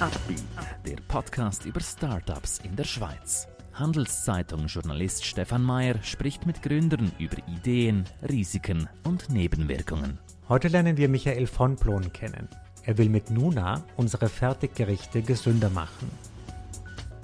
Upbeat, 0.00 0.44
der 0.86 0.96
Podcast 1.08 1.64
über 1.64 1.80
Startups 1.80 2.60
in 2.62 2.76
der 2.76 2.84
Schweiz. 2.84 3.48
Handelszeitung-Journalist 3.72 5.24
Stefan 5.24 5.64
Mayer 5.64 6.00
spricht 6.04 6.46
mit 6.46 6.62
Gründern 6.62 7.10
über 7.18 7.36
Ideen, 7.48 8.04
Risiken 8.28 8.88
und 9.02 9.28
Nebenwirkungen. 9.28 10.20
Heute 10.48 10.68
lernen 10.68 10.96
wir 10.98 11.08
Michael 11.08 11.48
von 11.48 11.74
Plon 11.74 12.12
kennen. 12.12 12.48
Er 12.84 12.96
will 12.96 13.08
mit 13.08 13.30
Nuna 13.30 13.82
unsere 13.96 14.28
Fertiggerichte 14.28 15.20
gesünder 15.22 15.70
machen. 15.70 16.08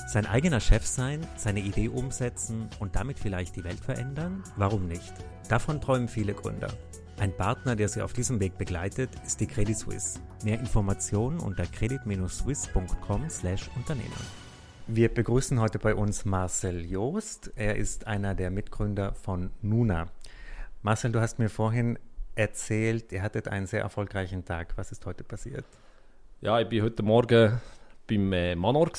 Sein 0.09 0.27
eigener 0.27 0.59
Chef 0.59 0.84
sein, 0.84 1.25
seine 1.36 1.61
Idee 1.61 1.86
umsetzen 1.86 2.68
und 2.80 2.96
damit 2.96 3.20
vielleicht 3.20 3.54
die 3.54 3.62
Welt 3.62 3.79
verändern? 3.79 4.43
Warum 4.56 4.88
nicht? 4.88 5.14
Davon 5.48 5.80
träumen 5.80 6.09
viele 6.09 6.34
Gründer. 6.34 6.72
Ein 7.19 7.37
Partner, 7.37 7.77
der 7.77 7.89
Sie 7.89 8.03
auf 8.03 8.12
diesem 8.12 8.41
Weg 8.41 8.59
begleitet, 8.59 9.11
ist 9.25 9.41
die 9.41 9.47
Credit 9.47 9.79
Suisse. 9.79 10.19
Mehr 10.43 10.59
Informationen 10.59 11.39
unter 11.39 11.65
credit-suisse.com/Unternehmen. 11.65 14.11
Wir 14.88 15.15
begrüßen 15.15 15.61
heute 15.61 15.79
bei 15.79 15.95
uns 15.95 16.24
Marcel 16.24 16.85
Joost. 16.85 17.52
Er 17.55 17.77
ist 17.77 18.09
einer 18.09 18.35
der 18.35 18.51
Mitgründer 18.51 19.15
von 19.15 19.51
Nuna. 19.62 20.09
Marcel, 20.83 21.12
du 21.12 21.21
hast 21.21 21.38
mir 21.38 21.48
vorhin 21.48 22.01
erzählt, 22.35 23.12
ihr 23.12 23.23
hattet 23.23 23.46
einen 23.46 23.66
sehr 23.66 23.83
erfolgreichen 23.83 24.45
Tag. 24.45 24.77
Was 24.77 24.91
ist 24.91 25.07
heute 25.07 25.23
passiert? 25.23 25.65
Ja, 26.41 26.60
ich 26.60 26.69
war 26.71 26.83
heute 26.83 27.05
Morgen 27.05 27.60
beim 28.09 28.33
äh, 28.33 28.57
Manor 28.57 28.93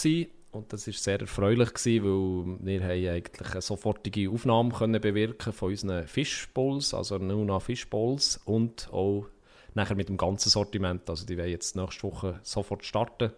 und 0.56 0.72
das 0.72 0.88
war 0.88 0.94
sehr 0.94 1.20
erfreulich, 1.20 1.74
gewesen, 1.74 2.04
weil 2.04 2.66
wir 2.66 2.84
haben 2.84 3.16
eigentlich 3.16 3.52
eine 3.52 3.62
sofortige 3.62 4.30
Aufnahme 4.30 4.72
können 4.72 5.02
bewirken 5.02 5.54
von 5.54 5.70
unseren 5.70 6.08
Fischbowls, 6.08 6.94
also 6.94 7.18
Nuna 7.18 7.60
Fischbowls 7.60 8.40
und 8.46 8.90
auch 8.92 9.28
nachher 9.74 9.96
mit 9.96 10.10
dem 10.10 10.18
ganzen 10.18 10.50
Sortiment. 10.50 11.10
Also 11.10 11.26
die 11.26 11.38
werden 11.38 11.52
jetzt 11.52 11.76
nächste 11.76 12.04
Woche 12.04 12.40
sofort 12.44 12.86
starten 12.86 13.32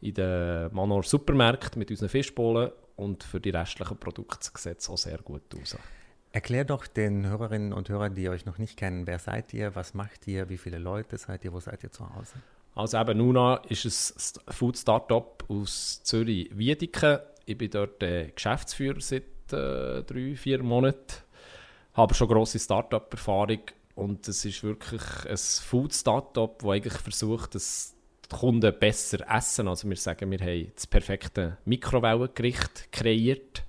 in 0.00 0.14
den 0.14 0.74
Manor 0.74 1.02
Supermärkten 1.02 1.78
mit 1.78 1.90
unseren 1.90 2.08
Fischbowlen 2.08 2.72
und 2.96 3.22
für 3.22 3.40
die 3.40 3.50
restlichen 3.50 3.96
Produkte 3.98 4.50
sieht 4.56 4.80
es 4.80 4.88
auch 4.88 4.98
sehr 4.98 5.18
gut 5.18 5.42
aus. 5.60 5.76
Erklär 6.32 6.64
doch 6.64 6.86
den 6.86 7.26
Hörerinnen 7.26 7.72
und 7.72 7.88
Hörern, 7.88 8.14
die 8.14 8.28
euch 8.28 8.44
noch 8.44 8.58
nicht 8.58 8.76
kennen, 8.76 9.06
wer 9.06 9.18
seid 9.18 9.54
ihr, 9.54 9.76
was 9.76 9.94
macht 9.94 10.26
ihr, 10.26 10.48
wie 10.48 10.58
viele 10.58 10.78
Leute 10.78 11.16
seid 11.16 11.44
ihr, 11.44 11.52
wo 11.52 11.60
seid 11.60 11.84
ihr 11.84 11.92
zu 11.92 12.12
Hause? 12.14 12.34
Also 12.74 12.98
eben 12.98 13.18
Nuna 13.18 13.56
ist 13.68 13.84
ein 14.46 14.52
Food 14.52 14.76
Startup 14.76 15.44
aus 15.48 16.02
Zürich-Wiedeken. 16.02 17.18
Ich 17.46 17.56
bin 17.56 17.70
dort 17.70 18.02
äh, 18.02 18.32
Geschäftsführer 18.34 19.00
seit 19.00 19.22
äh, 19.52 20.02
drei, 20.02 20.34
vier 20.34 20.62
Monaten. 20.62 21.22
Habe 21.92 22.14
schon 22.14 22.28
grosse 22.28 22.58
Startup-Erfahrung 22.58 23.60
und 23.94 24.26
es 24.26 24.44
ist 24.44 24.64
wirklich 24.64 25.02
ein 25.28 25.36
Food 25.36 25.94
Startup, 25.94 26.58
das 26.58 26.68
eigentlich 26.68 26.94
versucht, 26.94 27.54
dass 27.54 27.94
die 28.24 28.36
Kunden 28.36 28.76
besser 28.76 29.24
essen. 29.30 29.68
Also 29.68 29.88
wir 29.88 29.96
sagen, 29.96 30.30
wir 30.32 30.40
haben 30.40 30.72
das 30.74 30.88
perfekte 30.88 31.58
Mikrowellengericht 31.64 32.90
kreiert 32.90 33.62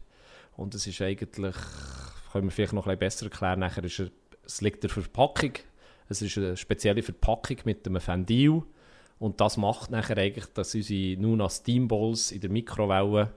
und 0.58 0.74
es 0.74 0.88
ist 0.88 1.02
eigentlich, 1.02 1.56
können 2.32 2.48
wir 2.48 2.52
vielleicht 2.52 2.74
noch 2.74 2.88
ein 2.88 2.98
bisschen 2.98 3.00
besser 3.00 3.26
erklären, 3.26 3.60
nachher 3.60 3.84
ist 3.84 4.02
es 4.48 4.62
liegt 4.62 4.84
der 4.84 4.90
Verpackung. 4.90 5.54
Es 6.08 6.22
ist 6.22 6.38
eine 6.38 6.56
spezielle 6.56 7.02
Verpackung 7.02 7.58
mit 7.66 7.88
einem 7.88 8.00
Fendil 8.00 8.64
und 9.20 9.40
das 9.40 9.58
macht 9.58 9.92
nachher 9.92 10.18
eigentlich, 10.18 10.48
dass 10.54 10.76
unsere 10.76 11.20
Nuna 11.22 11.50
Steam 11.50 11.88
Bowls 11.88 12.32
in 12.32 12.42
der 12.42 12.50
Mikrowelle 12.50 13.32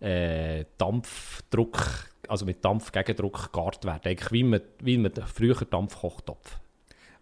äh, 0.00 0.64
Dampfdruck, 0.78 2.08
also 2.28 2.46
mit 2.46 2.64
Dampfgegendruck 2.64 3.52
gegart 3.52 3.84
werden. 3.84 4.02
Eigentlich 4.04 4.32
wie 4.32 4.44
mit, 4.44 4.64
wie 4.80 4.98
mit 4.98 5.18
früher 5.18 5.64
Dampfkochtopf. 5.64 6.58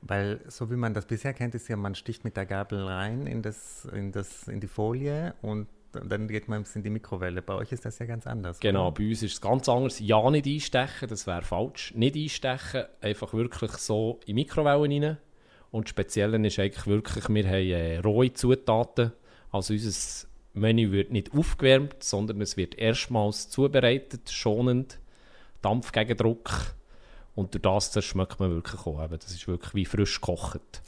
Weil 0.02 0.40
so 0.48 0.70
wie 0.70 0.76
man 0.76 0.94
das 0.94 1.04
bisher 1.04 1.34
kennt, 1.34 1.54
ist 1.54 1.68
ja, 1.68 1.76
man 1.76 1.94
sticht 1.94 2.24
mit 2.24 2.36
der 2.36 2.46
Gabel 2.46 2.86
rein 2.86 3.26
in, 3.26 3.42
das, 3.42 3.86
in, 3.92 4.12
das, 4.12 4.48
in 4.48 4.60
die 4.60 4.66
Folie 4.66 5.34
und 5.42 5.66
dann 5.92 6.28
geht 6.28 6.48
man 6.48 6.64
in 6.74 6.82
die 6.82 6.90
Mikrowelle. 6.90 7.42
Bei 7.42 7.54
euch 7.54 7.72
ist 7.72 7.84
das 7.84 7.98
ja 7.98 8.06
ganz 8.06 8.26
anders. 8.26 8.60
Genau, 8.60 8.86
oder? 8.86 8.92
bei 8.92 9.08
uns 9.08 9.22
ist 9.22 9.32
es 9.32 9.40
ganz 9.40 9.68
anders. 9.68 9.98
Ja, 9.98 10.30
nicht 10.30 10.46
einstechen, 10.46 11.08
das 11.08 11.26
wäre 11.26 11.42
falsch. 11.42 11.92
Nicht 11.96 12.16
einstechen, 12.16 12.84
einfach 13.00 13.34
wirklich 13.34 13.72
so 13.72 14.20
in 14.24 14.36
Mikrowellen 14.36 15.02
rein 15.02 15.18
und 15.70 15.86
das 15.86 15.90
Spezielle 15.90 16.44
ist 16.46 16.58
eigentlich 16.58 16.86
wirklich, 16.86 17.28
wir 17.28 17.46
haben 17.46 17.70
äh, 17.70 17.98
rohe 17.98 18.32
Zutaten. 18.32 19.12
Also 19.52 19.72
unser 19.72 20.26
Menü 20.52 20.90
wird 20.90 21.12
nicht 21.12 21.32
aufgewärmt, 21.32 22.02
sondern 22.02 22.40
es 22.40 22.56
wird 22.56 22.74
erstmals 22.76 23.50
zubereitet, 23.50 24.30
schonend, 24.30 24.98
Dampf 25.62 25.92
gegen 25.92 26.16
Druck. 26.16 26.74
Und 27.34 27.54
durch 27.54 27.62
das, 27.62 27.92
das 27.92 28.04
schmeckt 28.04 28.40
man 28.40 28.50
wirklich 28.50 28.80
auch. 28.86 29.06
Das 29.08 29.30
ist 29.30 29.46
wirklich 29.46 29.74
wie 29.74 29.84
frisch 29.84 30.20
gekocht. 30.20 30.82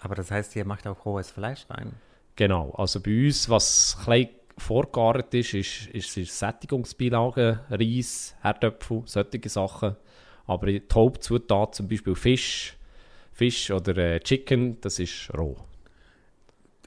Aber 0.00 0.14
das 0.14 0.30
heißt, 0.30 0.56
ihr 0.56 0.64
macht 0.64 0.86
auch 0.86 1.04
rohes 1.04 1.30
Fleisch 1.30 1.66
rein? 1.68 1.92
Genau. 2.36 2.70
Also 2.72 3.00
bei 3.00 3.26
uns, 3.26 3.48
was 3.50 3.98
klein 4.02 4.30
vorgegart 4.56 5.32
ist, 5.34 5.54
ist, 5.54 5.86
ist, 5.88 6.16
ist 6.16 6.38
Sättigungsbeilagen, 6.38 7.60
Reis, 7.70 8.34
Herdöpfel, 8.40 9.02
solche 9.04 9.48
Sachen. 9.48 9.96
Aber 10.46 10.66
die 10.66 10.82
Hauptzutat, 10.92 11.74
zum 11.74 11.88
Beispiel 11.88 12.14
Fisch, 12.14 12.76
Fisch 13.32 13.70
oder 13.70 13.96
äh, 13.96 14.20
Chicken, 14.20 14.80
das 14.80 14.98
ist 14.98 15.30
roh. 15.36 15.56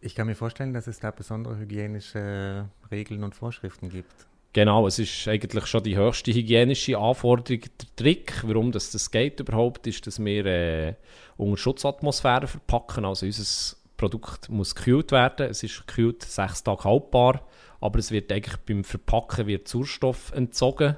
Ich 0.01 0.13
kann 0.13 0.27
mir 0.27 0.35
vorstellen, 0.35 0.73
dass 0.73 0.87
es 0.87 0.99
da 0.99 1.11
besondere 1.11 1.57
hygienische 1.57 2.69
Regeln 2.91 3.23
und 3.23 3.33
Vorschriften 3.33 3.89
gibt. 3.89 4.27
Genau, 4.53 4.87
es 4.87 4.99
ist 4.99 5.27
eigentlich 5.27 5.65
schon 5.65 5.83
die 5.83 5.97
höchste 5.97 6.31
hygienische 6.31 6.97
Anforderung. 6.97 7.61
Der 7.61 7.95
Trick, 7.95 8.41
warum 8.43 8.71
das, 8.71 8.91
das 8.91 9.11
geht 9.11 9.39
überhaupt, 9.39 9.85
ist, 9.87 10.05
dass 10.07 10.23
wir 10.23 10.45
äh, 10.45 10.93
unter 11.37 11.57
Schutzatmosphäre 11.57 12.47
verpacken. 12.47 13.03
Also 13.03 13.25
unser 13.25 13.75
Produkt 13.97 14.47
muss 14.49 14.75
gekühlt 14.75 15.11
werden. 15.11 15.49
Es 15.49 15.63
ist 15.63 15.85
gekühlt 15.87 16.23
sechs 16.23 16.63
Tage 16.63 16.83
haltbar, 16.83 17.45
aber 17.81 17.99
es 17.99 18.11
wird 18.11 18.31
eigentlich 18.31 18.57
beim 18.57 18.83
Verpacken 18.83 19.47
wird 19.47 19.67
Sauerstoff 19.67 20.31
entzogen 20.33 20.95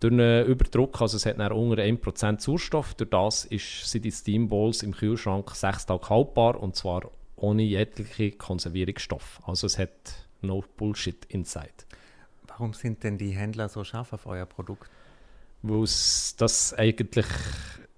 durch 0.00 0.12
einen 0.12 0.46
Überdruck, 0.46 1.00
also 1.00 1.16
es 1.16 1.26
hat 1.26 1.38
dann 1.38 1.52
unter 1.52 1.82
1% 1.82 2.40
Sauerstoff, 2.40 2.94
durch 2.94 3.10
das 3.10 3.44
ist, 3.46 3.90
sind 3.90 4.04
die 4.04 4.12
Steamballs 4.12 4.82
im 4.82 4.92
Kühlschrank 4.92 5.54
sechs 5.54 5.86
Tage 5.86 6.08
haltbar 6.08 6.60
und 6.60 6.76
zwar 6.76 7.10
ohne 7.36 7.62
jegliche 7.62 8.32
Konservierungsstoff. 8.32 9.40
Also 9.46 9.66
es 9.66 9.78
hat 9.78 10.28
no 10.42 10.62
Bullshit 10.76 11.24
inside. 11.26 11.70
Warum 12.46 12.72
sind 12.72 13.04
denn 13.04 13.18
die 13.18 13.30
Händler 13.30 13.68
so 13.68 13.84
scharf 13.84 14.12
auf 14.12 14.26
euer 14.26 14.46
Produkt? 14.46 14.90
Weil 15.62 15.82
es 15.82 16.34
das 16.36 16.74
eigentlich 16.74 17.26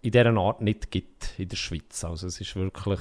in 0.01 0.13
dieser 0.13 0.37
Art 0.37 0.61
nicht 0.61 0.91
gibt 0.91 1.39
in 1.39 1.49
der 1.49 1.57
Schweiz. 1.57 2.05
Also 2.05 2.27
es 2.27 2.41
ist 2.41 2.57
wirklich... 2.57 3.01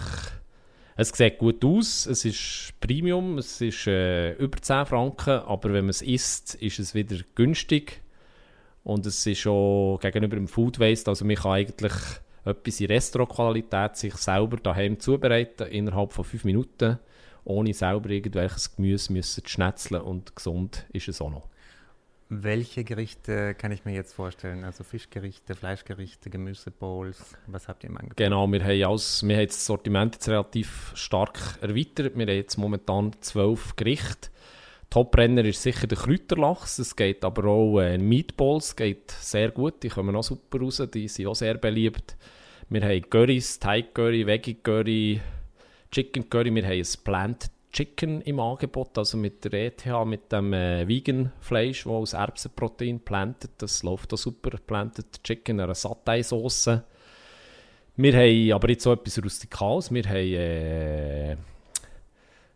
Es 0.99 1.09
sieht 1.09 1.37
gut 1.37 1.63
aus, 1.63 2.07
es 2.07 2.25
ist 2.25 2.73
Premium, 2.79 3.37
es 3.37 3.61
ist 3.61 3.85
äh, 3.85 4.33
über 4.33 4.59
10 4.59 4.87
Franken, 4.87 5.41
aber 5.41 5.71
wenn 5.71 5.85
man 5.85 5.89
es 5.89 6.01
isst, 6.01 6.55
ist 6.55 6.79
es 6.79 6.95
wieder 6.95 7.17
günstig 7.35 8.01
und 8.87 9.05
es 9.05 9.25
ist 9.25 9.39
schon 9.39 9.99
gegenüber 9.99 10.37
dem 10.37 10.47
Food 10.47 10.79
Waste, 10.79 11.11
also 11.11 11.25
man 11.25 11.35
kann 11.35 11.51
eigentlich 11.51 11.91
etwas 12.45 12.79
in 12.79 12.87
Restaurantqualität 12.87 13.97
sich 13.97 14.15
selber 14.15 14.55
daheim 14.55 14.97
zubereiten, 14.97 15.67
innerhalb 15.67 16.13
von 16.13 16.23
fünf 16.23 16.45
Minuten, 16.45 16.97
ohne 17.43 17.73
selber 17.73 18.09
irgendwelches 18.09 18.73
Gemüse 18.77 19.11
müssen 19.11 19.43
zu 19.43 19.49
schnetzeln 19.49 20.01
und 20.01 20.33
gesund 20.37 20.85
ist 20.93 21.09
es 21.09 21.19
auch 21.19 21.29
noch. 21.29 21.49
Welche 22.29 22.85
Gerichte 22.85 23.55
kann 23.55 23.73
ich 23.73 23.83
mir 23.83 23.93
jetzt 23.93 24.13
vorstellen? 24.13 24.63
Also 24.63 24.85
Fischgerichte, 24.85 25.53
Fleischgerichte, 25.53 26.29
Gemüsebowls, 26.29 27.35
was 27.47 27.67
habt 27.67 27.83
ihr 27.83 27.89
im 27.89 27.97
Angebot? 27.97 28.15
Genau, 28.15 28.47
wir 28.47 28.63
haben, 28.63 28.83
alles, 28.83 29.21
wir 29.27 29.35
haben 29.35 29.47
das 29.47 29.65
Sortiment 29.65 30.15
jetzt 30.15 30.29
relativ 30.29 30.93
stark 30.95 31.57
erweitert. 31.59 32.17
Wir 32.17 32.25
haben 32.25 32.35
jetzt 32.35 32.55
momentan 32.55 33.11
zwölf 33.19 33.75
Gerichte 33.75 34.29
Top-Renner 34.89 35.43
ist 35.45 35.61
sicher 35.61 35.87
der 35.87 35.97
Kräuterlachs. 35.97 36.79
Es 36.79 36.95
geht 36.95 37.23
aber 37.23 37.45
auch 37.45 37.79
äh, 37.79 37.97
Meatballs, 37.97 38.75
geht 38.75 39.11
sehr 39.11 39.51
gut. 39.51 39.83
Die 39.83 39.89
kommen 39.89 40.15
auch 40.15 40.23
super 40.23 40.59
raus, 40.59 40.81
die 40.93 41.07
sind 41.07 41.27
auch 41.27 41.35
sehr 41.35 41.55
beliebt. 41.55 42.15
Wir 42.69 42.81
haben 42.81 43.09
Currys, 43.09 43.59
Thai 43.59 43.81
Curry, 43.81 44.25
Veggie 44.25 44.55
Curry, 44.55 45.21
Chicken 45.91 46.29
Curry. 46.29 46.53
Wir 46.53 46.63
haben 46.63 46.71
ein 46.71 47.03
Plant 47.03 47.51
Chicken 47.71 48.21
im 48.21 48.39
Angebot, 48.39 48.97
also 48.97 49.17
mit 49.17 49.43
der 49.45 49.53
ETH, 49.53 49.85
mit 50.05 50.31
dem 50.31 50.53
äh, 50.53 50.87
Vegan-Fleisch, 50.87 51.83
das 51.83 51.91
aus 51.91 52.13
Erbsenprotein 52.13 52.99
plantet. 52.99 53.51
Das 53.59 53.83
läuft 53.83 54.13
auch 54.13 54.17
super. 54.17 54.57
Planted 54.65 55.23
Chicken, 55.23 55.59
eine 55.59 55.75
Satay-Sauce. 55.75 56.81
Wir 57.97 58.13
haben 58.13 58.51
aber 58.53 58.69
jetzt 58.69 58.83
so 58.83 58.93
etwas 58.93 59.23
Rustikales. 59.23 59.91
Wir 59.91 60.03
haben 60.03 60.15
äh, 60.15 61.31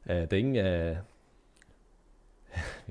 äh, 0.05 0.27
Ding, 0.27 0.55
äh, 0.55 0.95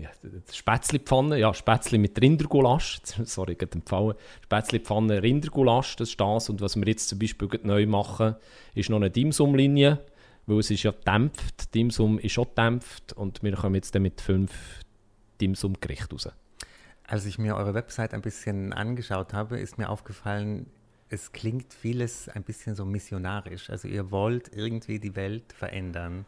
ja, 0.03 0.11
Spätzlepfanne, 0.53 1.39
ja, 1.39 1.53
Spätzle 1.55 1.99
mit 1.99 2.21
Rindergulasch, 2.21 3.01
sorry, 3.25 3.55
gerade 3.55 3.75
empfallen, 3.75 4.15
Spätzlepfanne 4.45 5.23
Rindergulasch, 5.23 5.97
das 5.97 6.11
ist 6.11 6.21
das. 6.21 6.49
Und 6.49 6.61
was 6.61 6.77
wir 6.77 6.87
jetzt 6.87 7.09
zum 7.09 7.19
Beispiel 7.19 7.49
neu 7.63 7.87
machen, 7.87 8.37
ist 8.75 8.91
noch 8.91 8.97
eine 8.97 9.11
Dimsum-Linie, 9.11 9.99
weil 10.47 10.59
es 10.59 10.71
ist 10.71 10.83
ja 10.83 10.93
dämpft, 10.93 11.75
Dimsum 11.75 12.19
ist 12.19 12.33
schon 12.33 12.47
dämpft 12.57 13.13
und 13.13 13.43
wir 13.43 13.55
kommen 13.55 13.75
jetzt 13.75 13.95
dann 13.95 14.03
mit 14.03 14.21
fünf 14.21 14.53
Dimsum-Gerichten 15.41 16.15
raus. 16.15 16.29
Als 17.07 17.27
ich 17.27 17.39
mir 17.39 17.57
eure 17.57 17.75
Website 17.75 18.15
ein 18.15 18.23
bisschen 18.23 18.73
angeschaut 18.73 19.33
habe, 19.33 19.59
ist 19.59 19.79
mir 19.79 19.89
aufgefallen, 19.89 20.67
es 21.09 21.33
klingt 21.33 21.75
vieles 21.75 22.29
ein 22.29 22.45
bisschen 22.45 22.77
so 22.77 22.85
missionarisch. 22.85 23.69
Also 23.69 23.89
ihr 23.89 24.11
wollt 24.13 24.55
irgendwie 24.55 25.01
die 25.01 25.17
Welt 25.17 25.53
verändern. 25.53 26.25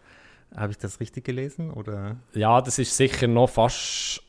Habe 0.54 0.72
ich 0.72 0.78
das 0.78 1.00
richtig 1.00 1.24
gelesen? 1.24 1.70
Oder? 1.70 2.16
Ja, 2.34 2.60
das 2.60 2.78
ist 2.78 2.96
sicher 2.96 3.26
noch 3.26 3.48
fast. 3.48 4.22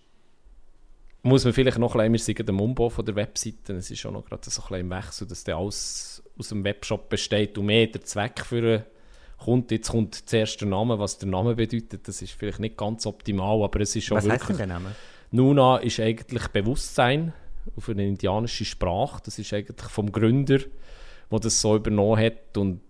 Muss 1.21 1.45
man 1.45 1.53
vielleicht 1.53 1.77
noch 1.77 1.95
ein 1.95 2.11
bisschen, 2.11 2.35
wir 2.37 2.43
sind 2.43 2.49
am 2.49 2.61
Umbau 2.61 2.89
von 2.89 3.05
der 3.05 3.15
Webseite. 3.15 3.73
Es 3.73 3.89
ist 3.89 4.05
auch 4.05 4.11
noch 4.11 4.25
gerade 4.25 4.49
so 4.49 4.61
ein 4.61 4.67
bisschen 4.67 4.79
im 4.81 4.89
Wechsel, 4.89 5.27
dass 5.27 5.43
der 5.43 5.55
alles 5.57 6.23
aus 6.37 6.49
dem 6.49 6.63
Webshop 6.63 7.09
besteht 7.09 7.57
und 7.57 7.67
mehr 7.67 7.87
der 7.87 8.01
Zweck 8.03 8.41
für 8.45 8.85
kommt. 9.37 9.71
Jetzt 9.71 9.89
kommt 9.89 10.15
zuerst 10.15 10.59
der 10.61 10.67
Name, 10.67 10.99
was 10.99 11.17
der 11.17 11.29
Name 11.29 11.55
bedeutet. 11.55 12.07
Das 12.07 12.21
ist 12.21 12.33
vielleicht 12.33 12.59
nicht 12.59 12.77
ganz 12.77 13.05
optimal, 13.05 13.61
aber 13.63 13.81
es 13.81 13.95
ist 13.95 14.05
schon 14.05 14.17
was 14.17 14.25
wirklich... 14.25 14.41
Was 14.41 14.49
heißt 14.49 14.59
denn 14.59 14.69
der 14.69 14.79
Name? 14.79 14.95
Nuna 15.31 15.77
ist 15.77 15.99
eigentlich 15.99 16.47
Bewusstsein 16.49 17.33
auf 17.75 17.89
eine 17.89 18.05
indianische 18.05 18.65
Sprache. 18.65 19.21
Das 19.25 19.39
ist 19.39 19.51
eigentlich 19.53 19.89
vom 19.89 20.11
Gründer, 20.11 20.59
der 21.31 21.39
das 21.39 21.59
so 21.59 21.75
übernommen 21.75 22.19
hat 22.19 22.57
und 22.57 22.81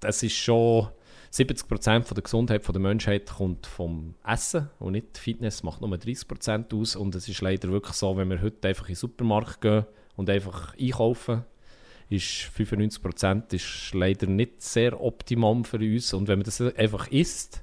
das 0.00 0.22
ist 0.22 0.36
schon 0.36 0.88
70% 1.32 2.02
von 2.02 2.14
der 2.14 2.22
Gesundheit 2.22 2.66
der 2.66 2.80
Menschheit 2.80 3.26
kommt 3.30 3.66
vom 3.66 4.14
Essen 4.26 4.68
und 4.80 4.92
nicht 4.92 5.16
Fitness, 5.16 5.62
macht 5.62 5.80
nur 5.80 5.90
30% 5.90 6.74
aus. 6.74 6.96
Und 6.96 7.14
es 7.14 7.28
ist 7.28 7.40
leider 7.40 7.70
wirklich 7.70 7.94
so, 7.94 8.16
wenn 8.16 8.28
wir 8.30 8.42
heute 8.42 8.68
einfach 8.68 8.88
in 8.88 8.94
den 8.94 8.96
Supermarkt 8.96 9.60
gehen 9.60 9.86
und 10.16 10.28
einfach 10.28 10.76
einkaufen, 10.76 11.44
ist 12.08 12.50
95% 12.56 13.54
ist 13.54 13.94
leider 13.94 14.26
nicht 14.26 14.62
sehr 14.62 15.00
optimum 15.00 15.64
für 15.64 15.78
uns. 15.78 16.12
Und 16.12 16.26
wenn 16.26 16.40
man 16.40 16.44
das 16.44 16.60
einfach 16.60 17.06
isst, 17.08 17.62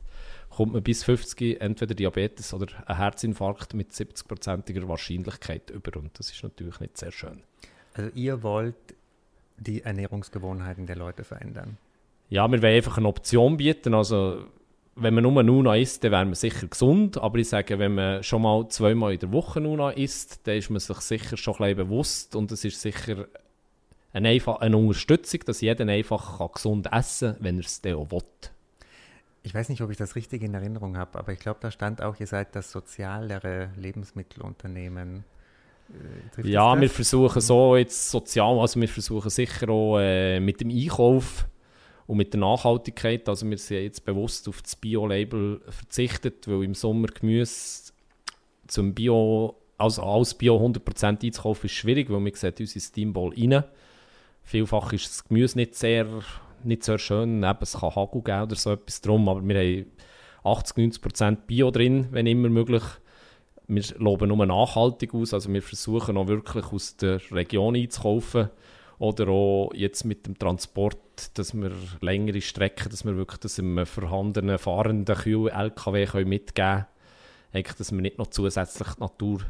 kommt 0.50 0.72
man 0.72 0.82
bis 0.82 1.04
50 1.04 1.60
entweder 1.62 1.94
Diabetes 1.94 2.54
oder 2.54 2.68
ein 2.86 2.96
Herzinfarkt 2.96 3.74
mit 3.74 3.92
70%iger 3.92 4.88
Wahrscheinlichkeit 4.88 5.70
über. 5.70 6.00
Und 6.00 6.18
das 6.18 6.32
ist 6.32 6.42
natürlich 6.42 6.80
nicht 6.80 6.98
sehr 6.98 7.12
schön. 7.12 7.44
Also 7.94 8.10
ihr 8.16 8.42
wollt 8.42 8.76
die 9.58 9.84
Ernährungsgewohnheiten 9.84 10.86
der 10.86 10.96
Leute 10.96 11.26
verändern? 11.26 11.78
Ja, 12.30 12.52
wir 12.52 12.62
wollen 12.62 12.76
einfach 12.76 12.98
eine 12.98 13.08
Option 13.08 13.58
bieten. 13.58 13.94
Also, 13.94 14.46
wenn 14.96 15.14
man 15.14 15.24
nur 15.24 15.44
Nuna 15.44 15.76
isst, 15.76 16.04
dann 16.04 16.12
wäre 16.12 16.26
man 16.26 16.36
sicher 16.36 16.68
gesund. 16.68 17.18
Aber 17.18 17.38
ich 17.38 17.50
sage, 17.50 17.80
wenn 17.80 17.96
man 17.96 18.24
schon 18.24 18.42
mal 18.42 18.68
zweimal 18.70 19.14
in 19.14 19.20
der 19.20 19.32
Woche 19.32 19.62
Nuna 19.62 19.92
isst, 19.92 20.46
dann 20.48 20.58
ist 20.58 20.70
man 20.70 20.80
sich 20.80 20.98
sicher 20.98 21.38
schon 21.38 21.56
ein 21.56 21.76
bisschen 21.76 21.78
bewusst. 21.78 22.36
Und 22.36 22.52
es 22.52 22.66
ist 22.66 22.82
sicher 22.82 23.28
eine, 24.14 24.30
einfach, 24.30 24.60
eine 24.60 24.78
Unterstützung, 24.78 25.42
dass 25.46 25.62
jeder 25.62 25.88
einfach 25.88 26.40
kann 26.40 26.50
gesund 26.54 26.90
essen 26.92 27.34
kann, 27.34 27.44
wenn 27.44 27.58
er 27.58 27.66
es 27.66 27.82
dann 27.82 27.96
auch 27.96 28.12
will. 28.12 28.22
Ich 29.44 29.54
weiß 29.54 29.70
nicht, 29.70 29.82
ob 29.82 29.90
ich 29.92 29.98
das 29.98 30.16
richtig 30.16 30.42
in 30.44 30.54
Erinnerung 30.54 30.98
habe, 30.98 31.18
aber 31.18 31.32
ich 31.32 31.40
glaube, 31.40 31.60
da 31.62 31.72
stand 31.72 32.02
auch, 32.02 32.20
ihr 32.20 32.28
seid 32.28 32.54
das 32.54 32.70
sozialere 32.70 33.70
Lebensmittelunternehmen. 33.78 35.24
Äh, 36.38 36.50
ja, 36.50 36.80
wir 36.80 36.90
versuchen 36.90 37.42
so 37.42 37.78
jetzt 37.78 38.10
sozial, 38.10 38.60
also 38.60 38.82
wir 38.82 38.90
versuchen 38.90 39.30
sicher 39.30 39.70
auch 39.70 40.00
äh, 40.00 40.42
mit 40.42 40.60
dem 40.60 40.70
Einkauf 40.70 41.48
und 42.08 42.18
mit 42.18 42.34
der 42.34 42.40
Nachhaltigkeit, 42.40 43.28
also 43.28 43.48
wir 43.50 43.58
sind 43.58 43.84
jetzt 43.84 44.06
bewusst 44.06 44.48
auf 44.48 44.62
das 44.62 44.78
Bio-Label 44.78 45.62
verzichtet, 45.68 46.48
weil 46.48 46.64
im 46.64 46.74
Sommer 46.74 47.08
Gemüse 47.08 47.92
zum 48.68 48.94
Bio, 48.94 49.56
also 49.78 50.04
als 50.04 50.34
Bio 50.34 50.58
100% 50.58 51.24
einzukaufen, 51.24 51.66
ist 51.66 51.74
schwierig, 51.74 52.10
weil 52.10 52.22
man 52.22 52.34
sieht 52.34 52.60
unsere 52.62 52.80
Steamball 52.80 53.34
rein. 53.38 53.64
Vielfach 54.42 54.94
ist 54.94 55.10
das 55.10 55.26
Gemüse 55.26 55.58
nicht 55.58 55.76
sehr, 55.76 56.08
nicht 56.64 56.84
sehr 56.84 56.98
schön, 56.98 57.44
Eben, 57.44 57.58
es 57.62 57.74
kann 57.74 57.94
Hagel 57.94 58.22
geben 58.22 58.44
oder 58.44 58.56
so 58.56 58.72
etwas 58.72 59.02
drum, 59.02 59.28
aber 59.28 59.46
wir 59.46 59.60
haben 59.60 59.92
80-90% 60.46 61.40
Bio 61.46 61.72
drin, 61.72 62.08
wenn 62.12 62.26
immer 62.26 62.48
möglich. 62.48 62.84
Wir 63.68 63.84
loben 63.98 64.30
nur 64.30 64.46
nachhaltig 64.46 65.14
aus, 65.14 65.34
also 65.34 65.52
wir 65.52 65.62
versuchen 65.62 66.16
auch 66.16 66.28
wirklich 66.28 66.72
aus 66.72 66.96
der 66.96 67.20
Region 67.32 67.76
einzukaufen 67.76 68.50
oder 68.98 69.28
auch 69.28 69.74
jetzt 69.74 70.06
mit 70.06 70.26
dem 70.26 70.40
Transport, 70.40 70.98
dass 71.38 71.54
wir 71.54 71.72
längere 72.02 72.42
Strecken, 72.42 72.90
dass 72.90 73.06
wir 73.06 73.16
wirklich 73.16 73.40
das 73.40 73.60
im 73.60 73.86
vorhandenen 73.86 74.58
fahrenden 74.58 75.16
Kühl-LKW 75.16 76.26
mitgeben 76.26 76.86
können. 77.52 77.66
dass 77.78 77.92
wir 77.92 78.02
nicht 78.02 78.18
noch 78.18 78.28
zusätzlich 78.28 78.90
die 78.90 79.00
Natur 79.00 79.42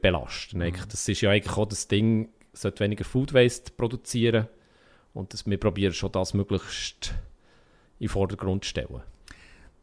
belasten. 0.00 0.58
Mhm. 0.58 0.74
Das 0.88 1.08
ist 1.08 1.20
ja 1.20 1.30
eigentlich 1.30 1.56
auch 1.56 1.66
das 1.66 1.88
Ding, 1.88 2.28
sollte 2.52 2.84
weniger 2.84 3.04
Food 3.04 3.32
Waste 3.32 3.72
produzieren 3.72 4.48
und 5.14 5.32
das, 5.32 5.46
wir 5.46 5.58
probieren 5.58 5.92
schon 5.92 6.12
das 6.12 6.34
möglichst 6.34 7.14
in 7.98 8.06
den 8.06 8.08
Vordergrund 8.08 8.64
zu 8.64 8.70
stellen. 8.70 9.02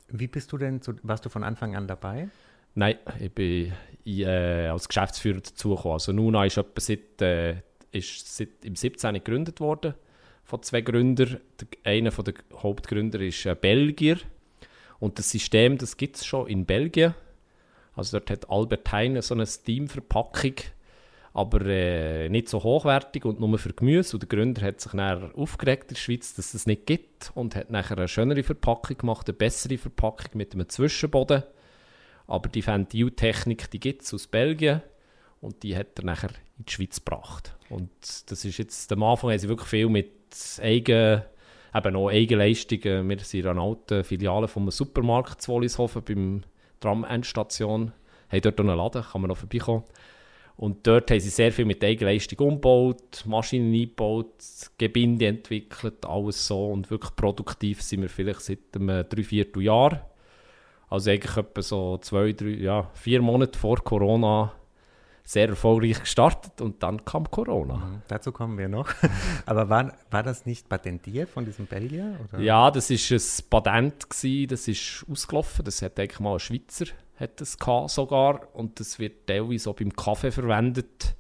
Wie 0.10 0.28
bist 0.28 0.52
du 0.52 0.58
denn, 0.58 0.82
zu, 0.82 0.94
warst 1.04 1.26
du 1.26 1.30
von 1.30 1.44
Anfang 1.44 1.76
an 1.76 1.88
dabei? 1.88 2.30
Nein, 2.76 2.98
ich 3.20 3.32
bin 3.32 3.74
äh, 4.06 4.68
als 4.68 4.88
Geschäftsführer 4.88 5.42
dazugekommen. 5.42 5.94
Also 5.94 6.14
Nuna 6.14 6.46
ist 6.46 6.58
etwa 6.58 6.80
seit 6.80 7.22
äh, 7.22 7.62
ist 7.92 8.38
seit, 8.38 8.64
im 8.64 8.76
17. 8.76 9.16
gegründet 9.16 9.60
worden 9.60 9.94
von 10.50 10.64
zwei 10.64 10.82
Gründern. 10.82 11.40
einer 11.84 12.10
der 12.10 12.34
Hauptgründer 12.56 13.22
ist 13.22 13.46
ein 13.46 13.56
Belgier. 13.56 14.18
Und 15.00 15.20
das 15.20 15.30
System, 15.30 15.78
das 15.78 15.96
gibt 15.96 16.16
es 16.16 16.26
schon 16.26 16.48
in 16.48 16.66
Belgien. 16.66 17.14
Also 17.96 18.18
dort 18.18 18.32
hat 18.32 18.50
Albert 18.50 18.92
Heine 18.92 19.22
so 19.22 19.36
eine 19.36 19.46
Steam-Verpackung, 19.46 20.56
aber 21.34 21.62
äh, 21.68 22.30
nicht 22.30 22.50
so 22.50 22.64
hochwertig 22.64 23.26
und 23.26 23.40
nur 23.40 23.60
für 23.60 23.74
Gemüse. 23.74 24.16
Und 24.16 24.24
der 24.24 24.30
Gründer 24.30 24.64
hat 24.64 24.82
sich 24.82 24.92
dann 24.94 25.32
aufgeregt 25.36 25.92
in 25.92 25.96
der 25.96 26.02
Schweiz, 26.02 26.34
dass 26.34 26.48
es 26.48 26.52
das 26.54 26.66
nicht 26.66 26.88
gibt 26.88 27.32
und 27.36 27.56
hat 27.56 27.70
nachher 27.70 27.98
eine 27.98 28.08
schönere 28.08 28.42
Verpackung 28.42 28.98
gemacht, 28.98 29.30
eine 29.30 29.38
bessere 29.38 29.78
Verpackung 29.78 30.32
mit 30.34 30.54
einem 30.54 30.68
Zwischenboden. 30.68 31.44
Aber 32.26 32.50
die 32.50 32.66
Ventil-Technik, 32.66 33.70
die 33.70 33.80
gibt 33.80 34.02
es 34.02 34.14
aus 34.16 34.26
Belgien 34.26 34.82
und 35.42 35.64
die 35.64 35.76
hat 35.76 35.98
er 35.98 36.06
nachher 36.06 36.32
in 36.58 36.66
die 36.66 36.72
Schweiz 36.72 37.04
gebracht. 37.04 37.56
Und 37.70 37.90
das 38.28 38.46
ist 38.46 38.58
jetzt, 38.58 38.92
am 38.92 39.04
Anfang 39.04 39.32
haben 39.32 39.40
sie 39.40 39.50
wirklich 39.50 39.70
viel 39.70 39.90
mit 39.90 40.12
eigen, 40.62 41.22
eben 41.74 41.96
auch 41.96 42.10
Eigenleistungen. 42.10 43.10
Wir 43.10 43.20
sind 43.20 43.46
an 43.46 43.60
alten 43.60 44.04
Filiale 44.04 44.48
vom 44.48 44.70
Supermarkt 44.70 45.42
zu 45.42 45.54
Wollishofen 45.54 46.04
beim 46.04 46.42
Tram-Endstation. 46.80 47.92
Haben 48.30 48.42
dort 48.42 48.60
einen 48.60 48.78
Laden, 48.78 49.04
kann 49.04 49.22
man 49.22 49.30
noch 49.30 49.38
vorbeikommen. 49.38 49.84
Und 50.58 50.86
dort 50.86 51.10
haben 51.10 51.22
sie 51.22 51.30
sehr 51.30 51.54
viel 51.54 51.64
mit 51.64 51.82
Eigenleistung 51.82 52.46
umgebaut, 52.46 53.24
Maschinen 53.26 53.74
eingebaut, 53.74 54.44
Gebinde 54.78 55.28
entwickelt, 55.28 56.06
alles 56.06 56.46
so. 56.46 56.68
Und 56.68 56.92
wirklich 56.92 57.16
produktiv 57.16 57.82
sind 57.82 58.02
wir 58.02 58.10
vielleicht 58.10 58.42
seit 58.42 58.60
einem 58.76 59.08
Dreivierteljahr. 59.08 60.06
Also 60.90 61.12
eigentlich 61.12 61.38
etwa 61.38 61.62
so 61.62 61.98
zwei, 62.00 62.34
drei, 62.34 62.50
ja, 62.50 62.90
vier 62.94 63.22
Monate 63.22 63.58
vor 63.58 63.78
Corona 63.78 64.52
sehr 65.30 65.48
erfolgreich 65.48 66.00
gestartet 66.00 66.60
und 66.60 66.82
dann 66.82 67.06
kam 67.06 67.30
Corona. 67.30 67.76
Mhm, 67.76 68.02
dazu 68.08 68.32
kommen 68.32 68.58
wir 68.58 68.68
noch. 68.68 68.90
Aber 69.46 69.70
war, 69.70 69.94
war 70.10 70.24
das 70.24 70.48
nicht 70.48 70.68
patentiert 70.68 71.30
von 71.30 71.46
diesem 71.46 71.68
Belgier? 71.68 72.20
Oder? 72.24 72.42
Ja, 72.42 72.72
das 72.72 72.90
ist 72.90 73.12
ein 73.12 73.46
Patent 73.48 74.10
gewesen, 74.10 74.48
das 74.48 74.68
ist 74.68 75.06
ausgelaufen. 75.08 75.64
Das 75.64 75.84
hat 75.84 76.00
eigentlich 76.00 76.20
mal 76.20 76.34
ein 76.34 76.40
Schweizer 76.40 76.86
hat 77.20 77.42
das 77.42 77.58
sogar 77.94 78.48
und 78.56 78.80
das 78.80 78.98
wird 78.98 79.28
teilweise 79.28 79.70
auch 79.70 79.76
beim 79.76 79.94
Kaffee 79.94 80.32
verwendet. 80.32 81.16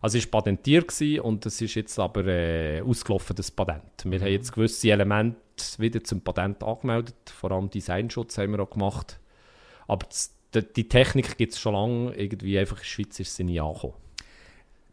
Also 0.00 0.18
es 0.18 0.24
war 0.26 0.42
patentiert 0.42 0.86
gewesen, 0.86 1.20
und 1.20 1.44
das 1.44 1.60
ist 1.60 1.74
jetzt 1.74 1.98
aber 1.98 2.26
äh, 2.26 2.82
ausgelaufen, 2.82 3.34
das 3.34 3.50
Patent. 3.50 4.04
Wir 4.04 4.18
mhm. 4.18 4.24
haben 4.24 4.32
jetzt 4.32 4.52
gewisse 4.52 4.90
Elemente 4.90 5.38
wieder 5.78 6.04
zum 6.04 6.20
Patent 6.20 6.62
angemeldet, 6.62 7.16
vor 7.34 7.50
allem 7.50 7.70
Designschutz 7.70 8.38
haben 8.38 8.52
wir 8.52 8.60
auch 8.60 8.70
gemacht. 8.70 9.18
Aber 9.88 10.06
das 10.06 10.37
die 10.54 10.88
Technik 10.88 11.36
gibt 11.36 11.52
es 11.52 11.60
schon 11.60 11.74
lange, 11.74 12.14
irgendwie 12.14 12.58
einfach 12.58 12.76
in 12.76 12.82
der 12.82 12.86
Schweiz 12.86 13.20
ist 13.20 13.36
sie 13.36 13.44
nie 13.44 13.60
angekommen. 13.60 13.94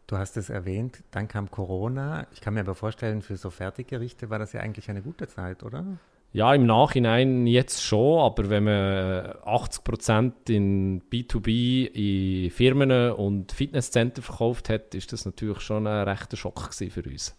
Du 0.06 0.16
hast 0.16 0.36
es 0.36 0.50
erwähnt, 0.50 1.02
dann 1.10 1.26
kam 1.26 1.50
Corona. 1.50 2.26
Ich 2.32 2.40
kann 2.40 2.54
mir 2.54 2.60
aber 2.60 2.76
vorstellen, 2.76 3.22
für 3.22 3.36
so 3.36 3.50
Fertiggerichte 3.50 4.30
war 4.30 4.38
das 4.38 4.52
ja 4.52 4.60
eigentlich 4.60 4.88
eine 4.88 5.02
gute 5.02 5.26
Zeit, 5.26 5.64
oder? 5.64 5.84
Ja, 6.32 6.54
im 6.54 6.66
Nachhinein 6.66 7.46
jetzt 7.46 7.82
schon, 7.82 8.20
aber 8.20 8.50
wenn 8.50 8.64
man 8.64 9.32
80% 9.46 10.50
in 10.50 11.02
B2B 11.10 11.86
in 11.86 12.50
Firmen 12.50 13.12
und 13.12 13.52
Fitnesscenter 13.52 14.22
verkauft 14.22 14.68
hat, 14.68 14.94
ist 14.94 15.12
das 15.12 15.24
natürlich 15.24 15.60
schon 15.60 15.86
ein 15.86 16.06
rechter 16.06 16.36
Schock 16.36 16.72
für 16.72 17.02
uns. 17.02 17.34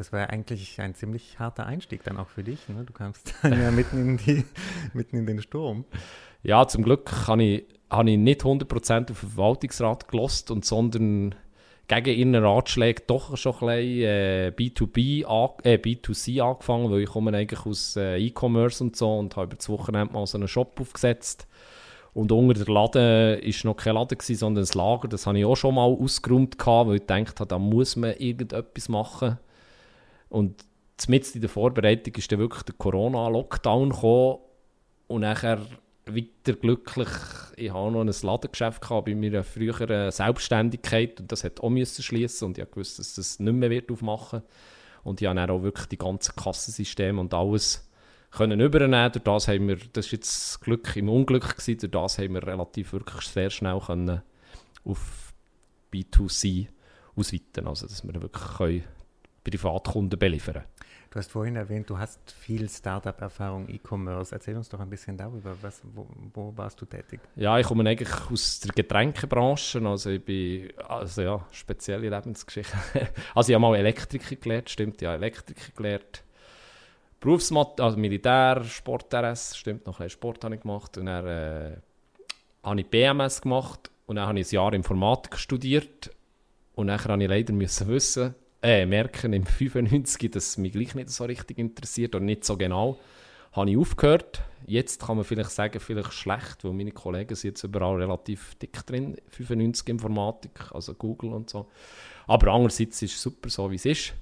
Das 0.00 0.14
war 0.14 0.20
ja 0.20 0.26
eigentlich 0.30 0.80
ein 0.80 0.94
ziemlich 0.94 1.38
harter 1.38 1.66
Einstieg 1.66 2.02
dann 2.04 2.16
auch 2.16 2.28
für 2.30 2.42
dich. 2.42 2.70
Ne? 2.70 2.84
Du 2.86 2.92
kamst 2.94 3.34
dann 3.42 3.60
ja 3.60 3.70
mitten 3.70 3.98
in, 3.98 4.16
die, 4.16 4.46
mitten 4.94 5.18
in 5.18 5.26
den 5.26 5.42
Sturm. 5.42 5.84
Ja, 6.42 6.66
zum 6.66 6.84
Glück 6.84 7.28
habe 7.28 7.42
ich, 7.42 7.64
habe 7.90 8.10
ich 8.10 8.16
nicht 8.16 8.40
100% 8.40 8.70
auf 8.72 9.04
den 9.04 9.14
Verwaltungsrat 9.14 10.08
gelost 10.08 10.50
und 10.50 10.64
sondern 10.64 11.34
gegen 11.86 12.18
ihren 12.18 12.34
Ratschläge 12.34 13.02
doch 13.08 13.36
schon 13.36 13.52
ein 13.52 13.76
bisschen 13.76 14.02
äh, 14.08 14.52
B2B, 14.56 15.54
äh, 15.64 15.76
B2C 15.76 16.40
angefangen, 16.40 16.90
weil 16.90 17.00
ich 17.00 17.10
komme 17.10 17.36
eigentlich 17.36 17.66
aus 17.66 17.94
äh, 17.96 18.16
E-Commerce 18.16 18.82
und 18.82 18.96
so 18.96 19.18
und 19.18 19.36
habe 19.36 19.48
über 19.48 19.56
das 19.56 19.68
Wochenende 19.68 20.14
mal 20.14 20.26
so 20.26 20.38
einen 20.38 20.48
Shop 20.48 20.80
aufgesetzt. 20.80 21.46
Und 22.14 22.32
unter 22.32 22.64
der 22.64 22.72
Laden 22.72 23.38
war 23.38 23.70
noch 23.70 23.76
kein 23.76 23.94
Laden, 23.96 24.16
gewesen, 24.16 24.36
sondern 24.36 24.64
ein 24.64 24.78
Lager. 24.78 25.08
Das 25.08 25.26
habe 25.26 25.38
ich 25.38 25.44
auch 25.44 25.56
schon 25.56 25.74
mal 25.74 25.84
ausgeräumt, 25.84 26.56
weil 26.58 26.96
ich 26.96 27.06
dachte, 27.06 27.44
da 27.44 27.58
muss 27.58 27.96
man 27.96 28.14
irgendetwas 28.16 28.88
machen. 28.88 29.38
Und 30.30 30.64
mitten 31.08 31.34
in 31.34 31.40
der 31.42 31.50
Vorbereitung 31.50 32.14
ist 32.14 32.32
dann 32.32 32.38
wirklich 32.38 32.62
der 32.62 32.74
Corona-Lockdown 32.76 33.90
gekommen 33.90 34.38
und 35.08 35.20
nachher 35.20 35.60
weiter 36.06 36.54
glücklich. 36.54 37.08
Ich 37.56 37.72
habe 37.72 37.92
noch 37.92 38.00
ein 38.00 38.14
Ladengeschäft 38.22 38.80
gehabt 38.80 39.06
bei 39.06 39.14
meiner 39.14 39.44
früheren 39.44 40.10
Selbstständigkeit 40.10 41.20
und 41.20 41.30
das 41.30 41.44
hat 41.44 41.60
auch 41.60 41.70
schließen 41.70 42.46
und 42.46 42.58
ich 42.58 42.76
wusste, 42.76 42.98
dass 42.98 43.14
das 43.14 43.38
nicht 43.38 43.52
mehr 43.52 43.70
wird 43.70 43.90
aufmachen 43.90 44.42
und 45.02 45.20
ich 45.20 45.26
habe 45.26 45.36
dann 45.36 45.50
auch 45.50 45.62
wirklich 45.62 45.86
die 45.86 45.98
ganzen 45.98 46.34
Kassensysteme 46.36 47.20
und 47.20 47.34
alles 47.34 47.88
können 48.30 48.60
übernehmen. 48.60 49.12
Durch 49.12 49.24
das 49.24 49.48
haben 49.48 49.68
wir, 49.68 49.76
das 49.92 50.06
ist 50.06 50.12
jetzt 50.12 50.60
Glück 50.60 50.96
im 50.96 51.08
Unglück 51.08 51.56
gewesen, 51.56 51.78
durch 51.78 51.90
das 51.90 52.18
haben 52.18 52.34
wir 52.34 52.46
relativ 52.46 52.92
wirklich 52.92 53.22
sehr 53.22 53.50
schnell 53.50 53.80
können 53.80 54.22
auf 54.84 55.32
B2C 55.92 56.68
ausweiten, 57.16 57.66
also 57.66 57.86
dass 57.86 58.04
wir 58.04 58.20
wirklich 58.20 58.56
können 58.56 58.84
Privatkunden 59.42 60.18
beliefern. 60.18 60.64
Du 61.10 61.18
hast 61.18 61.32
vorhin 61.32 61.56
erwähnt, 61.56 61.90
du 61.90 61.98
hast 61.98 62.20
viel 62.30 62.68
Startup-Erfahrung, 62.68 63.68
E-Commerce. 63.68 64.32
Erzähl 64.32 64.56
uns 64.56 64.68
doch 64.68 64.78
ein 64.78 64.88
bisschen 64.88 65.16
darüber. 65.16 65.56
Was, 65.60 65.80
wo, 65.92 66.06
wo, 66.32 66.56
warst 66.56 66.80
du 66.80 66.86
tätig? 66.86 67.18
Ja, 67.34 67.58
ich 67.58 67.66
komme 67.66 67.88
eigentlich 67.88 68.30
aus 68.30 68.60
der 68.60 68.72
Getränkebranche. 68.72 69.84
Also 69.84 70.10
ich 70.10 70.24
bin, 70.24 70.72
also 70.86 71.22
ja, 71.22 71.46
spezielle 71.50 72.08
Lebensgeschichte. 72.08 72.76
also 73.34 73.50
ich 73.50 73.54
habe 73.54 73.60
mal 73.60 73.74
Elektriker 73.74 74.36
gelernt, 74.36 74.70
stimmt, 74.70 75.02
ja, 75.02 75.14
Elektriker 75.14 75.72
gelernt. 75.74 76.22
Berufsmat, 77.18 77.80
also 77.80 77.98
Militär, 77.98 78.62
Sport 78.62 79.12
RS, 79.12 79.56
stimmt, 79.56 79.86
noch 79.86 79.98
ein 79.98 80.04
bisschen 80.04 80.10
Sport 80.10 80.44
habe 80.44 80.54
ich 80.54 80.60
gemacht. 80.60 80.96
Und 80.96 81.06
dann 81.06 81.26
äh, 81.26 81.76
habe 82.62 82.80
ich 82.80 82.86
BMS 82.86 83.42
gemacht 83.42 83.90
und 84.06 84.14
dann 84.14 84.28
habe 84.28 84.38
ich 84.38 84.52
ein 84.52 84.54
Jahr 84.54 84.72
Informatik 84.74 85.36
studiert. 85.38 86.12
Und 86.76 86.86
dann 86.86 86.98
musste 86.98 87.20
ich 87.20 87.28
leider 87.28 87.52
müssen 87.52 87.88
wissen, 87.88 88.34
äh, 88.62 88.86
merken 88.86 89.32
im 89.32 89.44
95, 89.46 90.30
dass 90.30 90.48
es 90.48 90.58
mich 90.58 90.72
gleich 90.72 90.94
nicht 90.94 91.10
so 91.10 91.24
richtig 91.24 91.58
interessiert 91.58 92.14
oder 92.14 92.24
nicht 92.24 92.44
so 92.44 92.56
genau, 92.56 92.98
habe 93.52 93.70
ich 93.70 93.76
aufgehört. 93.76 94.42
Jetzt 94.66 95.04
kann 95.04 95.16
man 95.16 95.24
vielleicht 95.24 95.50
sagen, 95.50 95.80
vielleicht 95.80 96.12
schlecht, 96.12 96.62
weil 96.62 96.72
meine 96.72 96.92
Kollegen 96.92 97.34
sind 97.34 97.50
jetzt 97.50 97.64
überall 97.64 97.96
relativ 97.96 98.54
dick 98.56 98.84
drin, 98.86 99.16
95 99.28 99.88
Informatik, 99.88 100.72
also 100.72 100.94
Google 100.94 101.32
und 101.32 101.50
so. 101.50 101.66
Aber 102.26 102.52
andererseits 102.52 103.02
ist 103.02 103.14
es 103.14 103.22
super, 103.22 103.48
so 103.48 103.70
wie 103.70 103.76
es 103.76 103.86
ist. 103.86 104.14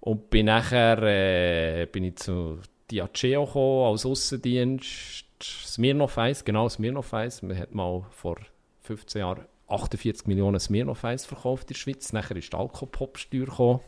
Und 0.00 0.28
bin 0.30 0.46
nachher 0.46 1.00
äh, 1.02 1.86
bin 1.86 2.04
ich 2.04 2.16
zu 2.16 2.58
Diageo 2.90 3.46
gekommen, 3.46 3.92
als 3.92 4.04
Aussendienst, 4.04 5.24
Smirnoff 5.42 6.18
Eis, 6.18 6.44
genau 6.44 6.68
Smirnoff 6.68 7.14
Eis. 7.14 7.40
Man 7.42 7.56
hat 7.56 7.74
mal 7.74 8.04
vor 8.10 8.36
15 8.82 9.20
Jahren 9.20 9.46
48 9.72 10.26
Millionen 10.26 10.60
Smirnoff 10.60 11.04
Eis 11.04 11.26
verkauft 11.26 11.64
in 11.64 11.68
der 11.68 11.74
Schweiz. 11.74 12.12
Nachher 12.12 12.36
ist 12.36 12.52
die 12.52 12.56
Alkopop-Steuer 12.56 13.46
gekommen. 13.46 13.80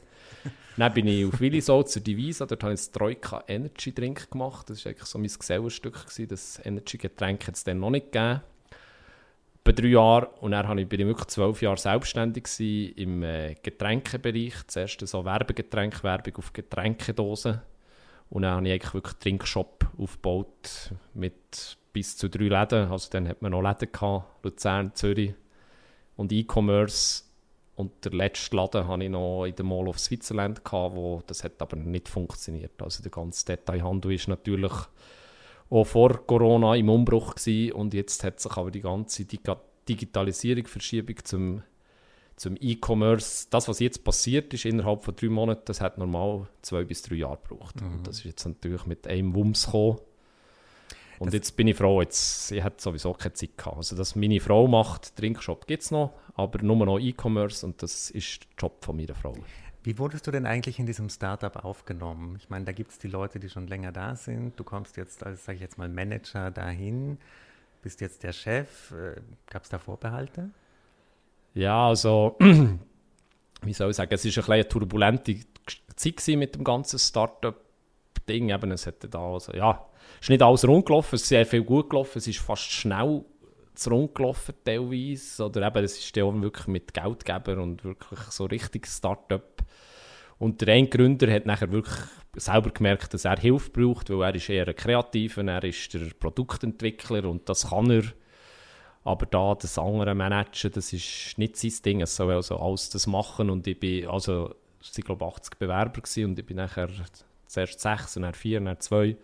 Dann 0.77 0.93
bin 0.93 1.07
ich 1.07 1.25
auf 1.25 1.41
Willisau 1.41 1.85
zur 1.85 2.03
Divisa, 2.03 2.47
dort 2.47 2.63
habe 2.65 2.75
ich 2.75 2.81
das 2.81 2.91
Troika 2.91 3.45
Energy 3.47 3.95
Drink 3.95 4.31
gemacht. 4.31 4.69
Das 4.69 4.85
war 4.85 4.91
eigentlich 4.91 5.07
so 5.07 5.19
mein 5.19 5.29
Gesellenstück. 5.29 6.07
Das 6.29 6.61
Energy-Getränk 6.65 7.47
hat 7.47 7.55
es 7.55 7.65
dann 7.65 7.79
noch 7.79 7.91
nicht 7.91 8.11
gegeben. 8.11 8.41
Bei 9.63 9.73
drei 9.73 9.87
Jahren. 9.89 10.27
Und 10.41 10.51
dann 10.51 10.89
bin 10.89 11.01
ich 11.01 11.07
wirklich 11.07 11.29
zwölf 11.29 11.63
Jahre 11.63 11.77
selbstständig 11.77 12.49
im 12.97 13.23
äh, 13.23 13.55
Getränkebereich. 13.63 14.55
Zuerst 14.67 15.07
so 15.07 15.25
Werbegetränk, 15.25 16.03
Werbung 16.03 16.37
auf 16.37 16.53
Getränkedosen. 16.53 17.61
Und 18.31 18.43
dann 18.43 18.57
habe 18.57 18.67
ich 18.67 18.73
eigentlich 18.73 18.95
wirklich 18.95 19.15
einen 19.15 19.21
Trinkshop 19.21 19.87
aufgebaut 19.97 20.93
mit 21.15 21.77
bis 21.93 22.17
zu 22.17 22.29
drei 22.29 22.49
Läden. 22.49 22.91
Also 22.91 23.09
dann 23.11 23.29
hat 23.29 23.43
man 23.43 23.53
noch 23.53 23.63
Läden 23.63 23.93
gehabt, 23.93 24.45
Luzern, 24.45 24.93
Zürich 24.95 25.35
und 26.17 26.33
E-Commerce. 26.33 27.23
Und 27.77 28.05
der 28.05 28.13
letzte 28.13 28.55
Laden 28.55 28.87
hatte 28.87 29.05
ich 29.05 29.11
noch 29.11 29.47
in 29.47 29.57
der 29.57 29.65
Mall 29.65 29.89
of 29.89 29.99
Switzerland, 29.99 30.65
gehabt, 30.65 30.95
wo 30.95 31.23
das 31.27 31.43
hat 31.43 31.61
aber 31.61 31.77
nicht 31.77 32.09
funktioniert. 32.09 32.81
Also 32.81 33.03
der 33.03 33.11
ganze 33.11 33.45
Detailhandel 33.47 34.13
ist 34.13 34.29
natürlich 34.29 34.73
auch 35.71 35.85
vor 35.85 36.25
Corona 36.25 36.77
im 36.77 36.89
Umbruch 36.89 37.35
gewesen, 37.35 37.73
und 37.73 37.95
jetzt 37.95 38.23
hat 38.23 38.39
sich 38.39 38.53
aber 38.57 38.71
die 38.71 38.83
ganze 38.83 39.27
Digitalisierung, 39.89 40.67
Verschiebung 40.69 41.17
zum, 41.25 41.63
zum 42.37 42.57
E-Commerce, 42.61 43.49
das 43.51 43.67
was 43.67 43.81
jetzt 43.81 44.05
passiert 44.05 44.55
ist 44.55 44.67
innerhalb 44.67 45.03
von 45.03 45.17
drei 45.17 45.29
Monaten, 45.29 45.63
das 45.65 45.81
hat 45.81 45.99
normal 45.99 46.47
zwei 46.63 46.85
bis 46.85 47.03
drei 47.03 47.17
Jahre 47.17 47.39
gebraucht. 47.43 47.81
Mhm. 47.81 47.95
Und 47.95 48.07
das 48.07 48.19
ist 48.19 48.25
jetzt 48.25 48.45
natürlich 48.45 48.87
mit 48.87 49.09
einem 49.09 49.35
Wumms 49.35 49.67
gekommen. 49.67 49.99
Und 51.19 51.29
das 51.29 51.35
jetzt 51.35 51.57
bin 51.57 51.69
ich 51.69 51.77
froh, 51.77 52.01
jetzt, 52.01 52.51
ich 52.53 52.63
hatte 52.63 52.83
sowieso 52.83 53.13
keine 53.13 53.35
Zeit 53.35 53.57
gehabt. 53.57 53.77
Also, 53.77 53.97
dass 53.97 54.17
meine 54.17 54.41
Frau 54.41 54.67
macht, 54.67 55.17
Trinkshop 55.17 55.67
gibt 55.67 55.83
es 55.83 55.91
noch, 55.91 56.13
aber 56.35 56.63
nur 56.63 56.85
noch 56.85 56.99
E-Commerce 56.99 57.65
und 57.65 57.83
das 57.83 58.11
ist 58.11 58.43
der 58.43 58.49
Job 58.59 58.85
von 58.85 58.97
meiner 58.97 59.15
Frau. 59.15 59.35
Wie 59.85 59.99
wurdest 59.99 60.27
du 60.27 60.31
denn 60.31 60.47
eigentlich 60.47 60.79
in 60.79 60.87
diesem 60.87 61.11
Startup 61.11 61.63
aufgenommen? 61.63 62.37
Ich 62.39 62.49
meine, 62.49 62.65
da 62.65 62.73
gibt 62.73 62.93
es 62.93 62.99
die 62.99 63.09
Leute, 63.09 63.39
die 63.39 63.51
schon 63.51 63.67
länger 63.67 63.93
da 63.93 64.17
sind. 64.17 64.59
Du 64.59 64.65
kommst 64.65 64.97
jetzt 64.97 65.25
als, 65.25 65.45
sage 65.45 65.57
ich 65.57 65.63
jetzt 65.63 65.77
mal, 65.77 65.91
Manager 65.91 66.51
dahin, 66.51 67.19
bist 67.83 68.01
jetzt 68.01 68.23
der 68.23 68.33
Chef. 68.33 68.93
Äh, 68.93 69.21
Gab 69.51 69.65
es 69.65 69.69
da 69.69 69.79
Vorbehalte? 69.79 70.49
Ja, 71.53 71.89
also, 71.89 72.37
wie 73.63 73.73
soll 73.75 73.91
ich 73.91 73.97
sagen, 73.97 74.15
es 74.15 74.25
war 74.25 74.45
eine, 74.45 74.55
eine 74.55 74.69
turbulente 74.69 75.37
Zeit 75.95 76.27
mit 76.29 76.55
dem 76.55 76.65
ganzen 76.65 76.99
Startup-Ding. 76.99 78.51
es 78.51 78.87
hätte 78.87 79.09
da, 79.11 79.21
also, 79.21 79.53
ja, 79.53 79.85
ist 80.21 80.31
nicht 80.31 80.43
alles 80.43 80.67
rund 80.67 80.87
gelaufen, 80.87 81.17
es 81.17 81.23
ist 81.23 81.29
sehr 81.29 81.47
viel 81.47 81.63
gut 81.63 81.91
gelaufen, 81.91 82.19
es 82.19 82.27
ist 82.27 82.39
fast 82.39 82.71
schnell 82.71 83.25
zu 83.75 83.91
rund 83.91 84.15
gelaufen 84.15 84.55
teilweise. 84.65 85.45
Oder 85.45 85.67
eben, 85.67 85.85
es 85.85 85.99
ist 85.99 86.19
auch 86.19 86.41
wirklich 86.41 86.67
mit 86.67 86.95
Geldgeber 86.95 87.59
und 87.59 87.85
wirklich 87.85 88.21
so 88.31 88.45
richtig 88.47 88.87
Start-up. 88.87 89.63
Und 90.39 90.61
der 90.61 90.75
eine 90.75 90.89
Gründer 90.89 91.33
hat 91.33 91.47
nachher 91.47 91.71
wirklich 91.71 91.97
selber 92.37 92.71
gemerkt, 92.71 93.15
dass 93.15 93.25
er 93.25 93.39
Hilfe 93.39 93.71
braucht, 93.71 94.11
weil 94.11 94.23
er 94.23 94.35
ist 94.35 94.49
eher 94.49 94.67
ein 94.67 94.77
Kreativer, 94.77 95.45
er 95.45 95.65
ist 95.65 95.95
der 95.95 96.11
Produktentwickler 96.19 97.25
und 97.25 97.49
das 97.49 97.71
kann 97.71 97.91
er. 97.91 98.05
Aber 99.05 99.27
da 99.27 99.55
das 99.55 99.79
andere 99.79 100.15
Managen, 100.15 100.73
das 100.73 100.93
ist 100.93 101.37
nicht 101.37 101.57
sein 101.57 101.73
Ding. 101.85 102.01
Es 102.01 102.17
soll 102.17 102.33
also 102.33 102.59
alles 102.59 102.89
das 102.91 103.07
machen 103.07 103.51
und 103.51 103.67
ich 103.67 103.79
bin, 103.79 104.09
also 104.09 104.55
es 104.81 104.97
waren 104.97 105.05
glaube 105.05 105.27
80 105.27 105.59
Bewerber 105.59 106.01
gewesen, 106.01 106.25
und 106.31 106.39
ich 106.39 106.47
bin 106.47 106.57
nachher 106.57 106.89
zuerst 107.47 107.81
sechs, 107.81 108.15
dann 108.15 108.35
vier, 108.35 108.61
dann 108.61 108.81
zwei 108.81 109.17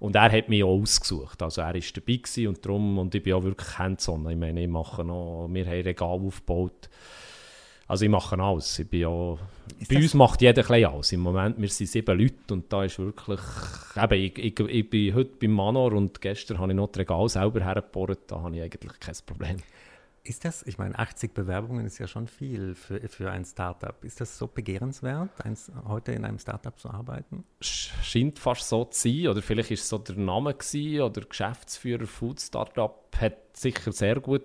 und 0.00 0.16
er 0.16 0.32
hat 0.32 0.48
mich 0.48 0.64
auch 0.64 0.80
ausgesucht. 0.80 1.42
Also 1.42 1.60
er 1.60 1.74
war 1.74 1.80
dabei 1.94 2.48
und 2.48 2.64
darum, 2.64 2.98
und 2.98 3.14
ich 3.14 3.22
bin 3.22 3.34
auch 3.34 3.42
wirklich 3.42 3.78
hands-on. 3.78 4.28
Ich 4.30 4.36
meine, 4.36 4.62
ich 4.62 4.68
mache 4.68 5.04
noch, 5.04 5.46
wir 5.50 5.66
haben 5.66 5.82
Regal 5.82 6.08
aufgebaut. 6.08 6.88
Also 7.86 8.04
ich 8.04 8.10
mache 8.10 8.40
alles. 8.40 8.78
Ich 8.78 8.88
bin 8.88 9.04
auch, 9.04 9.38
bei 9.88 9.96
uns 9.96 10.14
macht 10.14 10.40
jeder 10.40 10.68
ein 10.70 10.84
alles. 10.84 11.12
Im 11.12 11.20
Moment, 11.20 11.60
wir 11.60 11.68
sind 11.68 11.88
sieben 11.88 12.18
Leute 12.18 12.54
und 12.54 12.72
da 12.72 12.84
ist 12.84 12.98
wirklich, 12.98 13.40
eben, 13.96 14.14
ich, 14.14 14.38
ich, 14.38 14.60
ich 14.60 14.90
bin 14.90 15.14
heute 15.14 15.32
beim 15.38 15.50
Manor 15.50 15.92
und 15.92 16.20
gestern 16.20 16.58
habe 16.58 16.72
ich 16.72 16.76
noch 16.76 16.88
das 16.88 17.00
Regal 17.00 17.28
selber 17.28 17.60
hergebohrt, 17.62 18.20
da 18.28 18.40
habe 18.40 18.56
ich 18.56 18.62
eigentlich 18.62 18.98
kein 19.00 19.16
Problem. 19.26 19.56
Ist 20.22 20.44
das, 20.44 20.62
ich 20.66 20.76
meine, 20.76 20.98
80 20.98 21.32
Bewerbungen 21.32 21.86
ist 21.86 21.98
ja 21.98 22.06
schon 22.06 22.28
viel 22.28 22.74
für, 22.74 23.00
für 23.08 23.30
ein 23.30 23.44
Startup. 23.46 24.04
Ist 24.04 24.20
das 24.20 24.36
so 24.36 24.46
begehrenswert, 24.46 25.30
eins, 25.44 25.72
heute 25.86 26.12
in 26.12 26.26
einem 26.26 26.38
Startup 26.38 26.78
zu 26.78 26.90
arbeiten? 26.90 27.44
Scheint 27.60 28.38
fast 28.38 28.68
so 28.68 28.84
zu 28.84 29.08
sein. 29.08 29.28
Oder 29.28 29.40
vielleicht 29.40 29.70
ist 29.70 29.84
es 29.84 29.88
so 29.88 29.96
der 29.96 30.16
Name 30.16 30.52
gewesen, 30.52 31.00
oder 31.00 31.22
Geschäftsführer 31.22 32.06
Food 32.06 32.40
Startup 32.40 32.94
hat 33.18 33.56
sicher 33.56 33.92
sehr 33.92 34.20
gut 34.20 34.44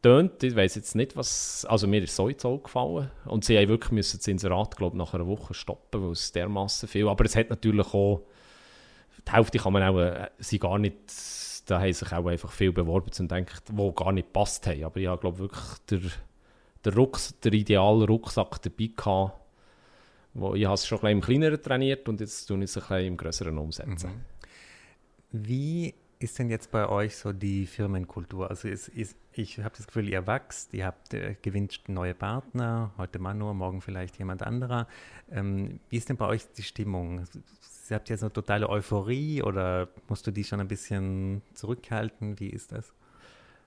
tönt. 0.00 0.42
Ich 0.44 0.54
weiß 0.54 0.76
jetzt 0.76 0.94
nicht, 0.94 1.16
was. 1.16 1.64
Also 1.64 1.88
mir 1.88 2.02
ist 2.02 2.14
so 2.14 2.28
ins 2.28 2.44
Auge 2.44 2.62
gefallen. 2.62 3.10
Und 3.24 3.44
sie 3.44 3.58
haben 3.58 3.68
wirklich 3.68 3.90
müssen 3.90 4.18
das 4.18 4.28
Inserat, 4.28 4.76
glaube 4.76 4.96
nach 4.96 5.12
einer 5.12 5.26
Woche 5.26 5.54
stoppen, 5.54 6.02
weil 6.02 6.12
es 6.12 6.30
dermaßen 6.30 6.88
viel. 6.88 7.08
Aber 7.08 7.24
es 7.24 7.34
hat 7.34 7.50
natürlich 7.50 7.92
auch. 7.94 8.22
Die 9.26 9.32
Hälfte 9.32 9.58
kann 9.58 9.72
man 9.72 9.82
auch 9.82 9.98
äh, 9.98 10.30
sie 10.38 10.58
gar 10.58 10.78
nicht 10.78 11.10
da 11.70 11.80
haben 11.80 11.92
sich 11.92 12.12
auch 12.12 12.26
einfach 12.26 12.50
viel 12.50 12.72
beworben 12.72 13.10
und 13.18 13.30
denkt, 13.30 13.62
wo 13.72 13.92
gar 13.92 14.12
nicht 14.12 14.32
passt 14.32 14.66
haben. 14.66 14.82
Aber 14.84 14.96
ich 14.98 15.06
habe, 15.06 15.20
glaube 15.20 15.38
wirklich 15.38 15.78
der, 15.88 16.00
der, 16.84 16.94
Rucks, 16.94 17.38
der 17.40 17.52
ideale 17.52 18.06
Rucksack 18.06 18.60
dabei 18.62 18.90
gehabt. 18.96 19.36
Wo 20.34 20.54
ich 20.54 20.64
habe 20.64 20.74
es 20.74 20.86
schon 20.86 21.00
ein 21.02 21.18
im 21.18 21.20
kleineren 21.20 21.60
trainiert 21.60 22.08
und 22.08 22.20
jetzt 22.20 22.46
tue 22.46 22.58
ich 22.58 22.76
es 22.76 22.90
ein 22.90 23.06
im 23.06 23.16
größeren 23.16 23.56
umsetzen. 23.58 24.10
Mhm. 24.10 25.46
Wie 25.46 25.94
ist 26.20 26.38
denn 26.38 26.50
jetzt 26.50 26.70
bei 26.70 26.88
euch 26.88 27.16
so 27.16 27.32
die 27.32 27.66
Firmenkultur? 27.66 28.50
Also 28.50 28.68
ist, 28.68 28.88
ist, 28.88 29.16
ich 29.32 29.58
habe 29.58 29.74
das 29.76 29.86
Gefühl, 29.86 30.08
ihr 30.08 30.26
wächst, 30.26 30.74
ihr 30.74 30.86
habt 30.86 31.14
äh, 31.14 31.34
gewünscht 31.40 31.88
neue 31.88 32.14
Partner, 32.14 32.92
heute 32.98 33.18
Manu, 33.18 33.52
morgen 33.54 33.80
vielleicht 33.80 34.18
jemand 34.18 34.42
anderer. 34.42 34.86
Ähm, 35.30 35.80
wie 35.88 35.96
ist 35.96 36.08
denn 36.08 36.16
bei 36.16 36.26
euch 36.26 36.42
die 36.56 36.62
Stimmung? 36.62 37.24
Habt 37.96 38.10
ihr 38.10 38.18
so 38.18 38.26
eine 38.26 38.32
totale 38.32 38.68
Euphorie 38.68 39.42
oder 39.42 39.88
musst 40.08 40.26
du 40.26 40.30
die 40.30 40.44
schon 40.44 40.60
ein 40.60 40.68
bisschen 40.68 41.42
zurückhalten? 41.54 42.38
Wie 42.38 42.48
ist 42.48 42.72
das? 42.72 42.92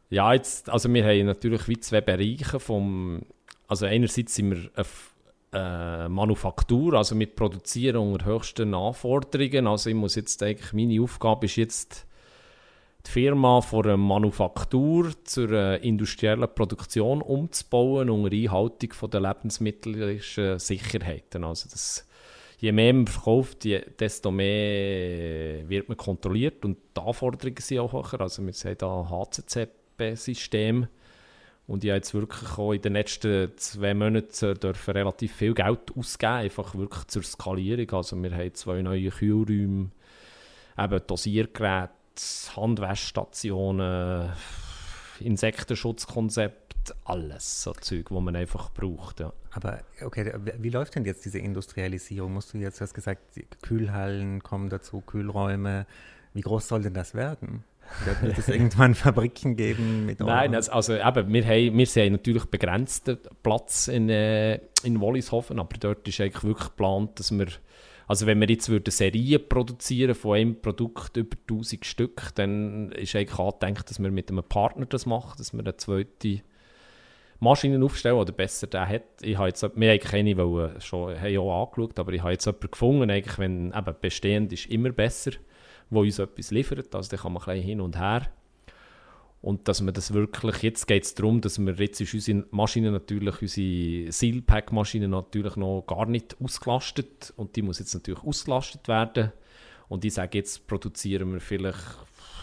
Ja, 0.10 0.34
jetzt, 0.34 0.70
also 0.70 0.94
wir 0.94 1.04
haben 1.04 1.26
natürlich 1.26 1.68
wie 1.68 1.80
zwei 1.80 2.02
Bereiche 2.02 2.60
vom, 2.60 3.24
also 3.68 3.86
einerseits 3.86 4.36
sind 4.36 4.52
wir 4.52 4.70
eine 4.76 6.06
äh, 6.06 6.10
Manufaktur, 6.10 6.94
also 6.94 7.18
wir 7.18 7.28
produzieren 7.28 7.98
unter 7.98 8.26
höchsten 8.26 8.74
Anforderungen, 8.74 9.68
also 9.68 9.90
ich 9.90 9.96
muss 9.96 10.16
jetzt 10.16 10.44
eigentlich, 10.44 10.74
meine 10.74 11.02
Aufgabe 11.02 11.46
ist 11.46 11.56
jetzt, 11.56 12.06
die 13.06 13.12
Firma 13.12 13.62
von 13.62 13.86
einer 13.86 13.98
Manufaktur 13.98 15.12
zur 15.26 15.82
industriellen 15.82 16.48
Produktion 16.54 17.22
umzubauen 17.22 18.10
unter 18.10 18.34
Einhaltung 18.34 18.94
von 18.94 19.10
der 19.10 19.22
lebensmittelischen 19.22 20.58
Sicherheiten. 20.60 21.44
Also 21.44 21.70
das 21.70 22.08
je 22.64 22.72
mehr 22.72 22.94
man 22.94 23.08
verkauft, 23.08 23.68
desto 24.00 24.32
mehr 24.32 25.68
wird 25.68 25.90
man 25.90 25.98
kontrolliert 25.98 26.64
und 26.64 26.78
die 26.96 27.02
Anforderungen 27.02 27.58
sind 27.60 27.80
auch 27.80 27.92
höher. 27.92 28.22
Also 28.22 28.42
wir 28.42 28.54
haben 28.54 28.78
da 28.78 29.10
HCCP-System 29.10 30.88
und 31.68 31.84
ich 31.84 31.90
habe 31.90 31.98
jetzt 31.98 32.14
wirklich 32.14 32.58
auch 32.58 32.72
in 32.72 32.82
den 32.82 32.94
letzten 32.94 33.52
zwei 33.58 33.94
Monaten 33.94 34.58
dürfen 34.58 34.94
relativ 34.94 35.36
viel 35.36 35.54
Geld 35.54 35.92
ausgeben, 35.98 36.32
einfach 36.32 36.74
wirklich 36.74 37.06
zur 37.08 37.24
Skalierung. 37.24 37.92
Also 37.98 38.24
wir 38.24 38.32
haben 38.34 38.54
zwei 38.54 38.82
neue 38.82 39.10
Kühlräume, 39.10 39.90
eben 40.78 41.02
Dosiergeräte, 41.06 41.92
Handwäschstationen, 42.56 44.32
Insektenschutzkonzept, 45.20 46.63
alles 47.06 47.62
so 47.62 47.74
Zeug, 47.74 48.12
wo 48.12 48.20
man 48.20 48.36
einfach 48.36 48.72
braucht. 48.72 49.20
Ja. 49.20 49.34
Aber 49.52 49.82
okay, 50.02 50.34
wie 50.58 50.70
läuft 50.70 50.96
denn 50.96 51.06
jetzt 51.06 51.26
diese 51.26 51.40
Industrialisierung? 51.40 52.34
Musst 52.34 52.54
du 52.54 52.58
jetzt, 52.58 52.80
du 52.80 52.84
hast 52.84 52.94
gesagt, 52.94 53.22
Kühlhallen 53.62 54.42
kommen 54.44 54.70
dazu, 54.70 55.02
Kühlräume. 55.02 55.86
Wie 56.34 56.42
groß 56.42 56.68
soll 56.68 56.82
denn 56.82 56.94
das 56.94 57.14
werden? 57.14 57.64
Wird 58.22 58.38
es 58.38 58.48
irgendwann 58.50 58.96
Fabriken 58.96 59.56
geben? 59.56 60.06
Mit 60.06 60.20
Nein, 60.20 60.56
also, 60.56 60.72
also 60.72 60.94
eben, 60.96 61.34
wir, 61.34 61.46
haben, 61.46 61.78
wir 61.78 61.86
sehen 61.86 62.14
natürlich 62.14 62.46
begrenzten 62.46 63.18
Platz 63.44 63.88
in, 63.88 64.10
äh, 64.10 64.56
in 64.84 65.00
Wollishofen, 65.00 65.60
aber 65.60 65.78
dort 65.78 66.08
ist 66.08 66.20
eigentlich 66.20 66.44
wirklich 66.44 66.70
geplant, 66.70 67.20
dass 67.20 67.32
wir, 67.32 67.48
also 68.08 68.26
wenn 68.26 68.40
wir 68.40 68.50
jetzt 68.50 68.70
eine 68.70 68.82
Serie 68.88 69.40
produzieren 69.40 70.16
von 70.16 70.38
einem 70.38 70.62
Produkt 70.62 71.18
über 71.18 71.38
1000 71.50 71.86
Stück, 71.86 72.30
dann 72.36 72.92
ist 72.94 73.16
eigentlich 73.16 73.38
angedenkt, 73.38 73.90
dass 73.90 74.00
wir 74.00 74.12
mit 74.12 74.32
einem 74.32 74.44
Partner 74.44 74.86
das 74.86 75.06
machen, 75.06 75.36
dass 75.38 75.54
wir 75.54 75.60
eine 75.60 75.78
zweite 75.78 76.42
Maschine 77.44 77.84
aufstellen, 77.84 78.18
oder 78.18 78.32
besser 78.32 78.68
der 78.68 78.88
hat. 78.88 79.04
Ich 79.22 79.38
habe 79.38 79.50
jetzt, 79.50 79.62
wir 79.62 79.70
haben 79.70 79.84
eigentlich 79.84 80.14
eine 80.14 80.38
wollen, 80.38 80.80
schon 80.82 81.20
haben 81.20 81.38
auch 81.38 81.68
angeschaut, 81.68 82.00
aber 82.00 82.14
ich 82.14 82.22
habe 82.22 82.32
jetzt 82.32 82.46
jemanden 82.46 82.72
gefunden, 82.72 83.12
eigentlich, 83.12 83.38
wenn 83.38 83.74
eben 83.74 83.96
bestehend 84.02 84.54
ist, 84.54 84.68
immer 84.68 84.92
besser 84.92 85.32
wo 85.94 86.02
uns 86.02 86.20
etwas 86.20 86.52
liefert. 86.52 86.94
Also 86.96 87.10
da 87.10 87.18
kann 87.18 87.34
man 87.34 87.44
ein 87.44 87.56
bisschen 87.56 87.68
hin 87.68 87.82
und 87.82 87.98
her. 87.98 88.28
Und 89.42 89.68
dass 89.68 89.82
man 89.82 89.94
das 89.94 90.14
wirklich, 90.14 90.64
jetzt 90.64 90.88
geht 90.88 91.04
es 91.04 91.16
darum, 91.16 91.42
dass 91.42 91.60
wir, 91.60 91.74
jetzt 91.74 92.00
ist 92.00 92.14
unsere 92.14 92.46
Maschine 92.52 92.92
natürlich, 92.92 93.42
unsere 93.42 94.12
Sealpack-Maschine 94.12 95.10
natürlich 95.10 95.58
noch 95.58 95.84
gar 95.86 96.06
nicht 96.06 96.38
ausgelastet 96.42 97.34
und 97.36 97.56
die 97.56 97.62
muss 97.62 97.80
jetzt 97.80 97.94
natürlich 97.94 98.24
ausgelastet 98.24 98.88
werden. 98.88 99.34
Und 99.90 100.06
ich 100.06 100.14
sage, 100.14 100.38
jetzt 100.38 100.66
produzieren 100.66 101.34
wir 101.34 101.42
vielleicht, 101.42 101.78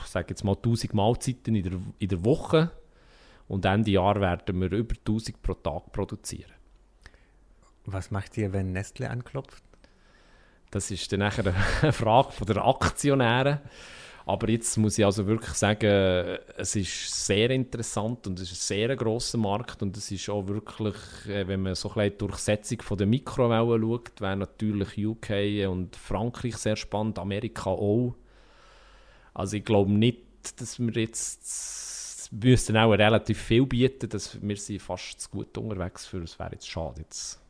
ich 0.04 0.10
sage 0.10 0.26
jetzt 0.28 0.44
mal 0.44 0.56
1000 0.56 0.92
Mahlzeiten 0.92 1.54
in 1.54 1.62
der, 1.62 1.80
in 1.98 2.08
der 2.08 2.24
Woche 2.24 2.70
und 3.50 3.64
Ende 3.64 3.90
Jahr 3.90 4.20
werden 4.20 4.60
wir 4.60 4.70
über 4.70 4.94
1000 4.94 5.42
pro 5.42 5.54
Tag 5.54 5.90
produzieren. 5.90 6.52
Was 7.84 8.12
macht 8.12 8.38
ihr, 8.38 8.52
wenn 8.52 8.70
Nestle 8.70 9.10
anklopft? 9.10 9.64
Das 10.70 10.92
ist 10.92 11.10
dann 11.10 11.18
nachher 11.18 11.52
eine 11.82 11.92
Frage 11.92 12.30
von 12.30 12.46
der 12.46 12.64
Aktionäre. 12.64 13.60
Aber 14.24 14.48
jetzt 14.48 14.76
muss 14.76 14.98
ich 14.98 15.04
also 15.04 15.26
wirklich 15.26 15.54
sagen, 15.54 16.38
es 16.56 16.76
ist 16.76 17.26
sehr 17.26 17.50
interessant 17.50 18.28
und 18.28 18.38
es 18.38 18.52
ist 18.52 18.62
ein 18.62 18.76
sehr 18.76 18.94
grosser 18.94 19.38
Markt 19.38 19.82
und 19.82 19.96
es 19.96 20.12
ist 20.12 20.28
auch 20.28 20.46
wirklich, 20.46 20.94
äh, 21.26 21.48
wenn 21.48 21.62
man 21.62 21.74
so 21.74 21.88
ein 21.88 21.94
bisschen 21.94 22.12
die 22.12 22.18
Durchsetzung 22.18 22.82
von 22.82 22.98
der 22.98 23.08
Mikrowellen 23.08 23.82
schaut, 23.82 24.20
wäre 24.20 24.36
natürlich 24.36 25.04
UK 25.04 25.68
und 25.68 25.96
Frankreich 25.96 26.56
sehr 26.56 26.76
spannend, 26.76 27.18
Amerika 27.18 27.70
auch. 27.70 28.14
Also 29.34 29.56
ich 29.56 29.64
glaube 29.64 29.90
nicht, 29.90 30.20
dass 30.60 30.78
wir 30.78 30.92
jetzt 30.92 31.89
müssten 32.30 32.76
auch 32.76 32.92
relativ 32.92 33.40
viel 33.40 33.66
bieten, 33.66 34.08
dass 34.08 34.40
wir 34.40 34.56
sind 34.56 34.82
fast 34.82 35.20
zu 35.20 35.30
gut 35.30 35.56
unterwegs 35.58 36.06
für, 36.06 36.22
es 36.22 36.38
wäre 36.38 36.52
jetzt 36.52 36.68
schade 36.68 37.00
jetzt 37.00 37.40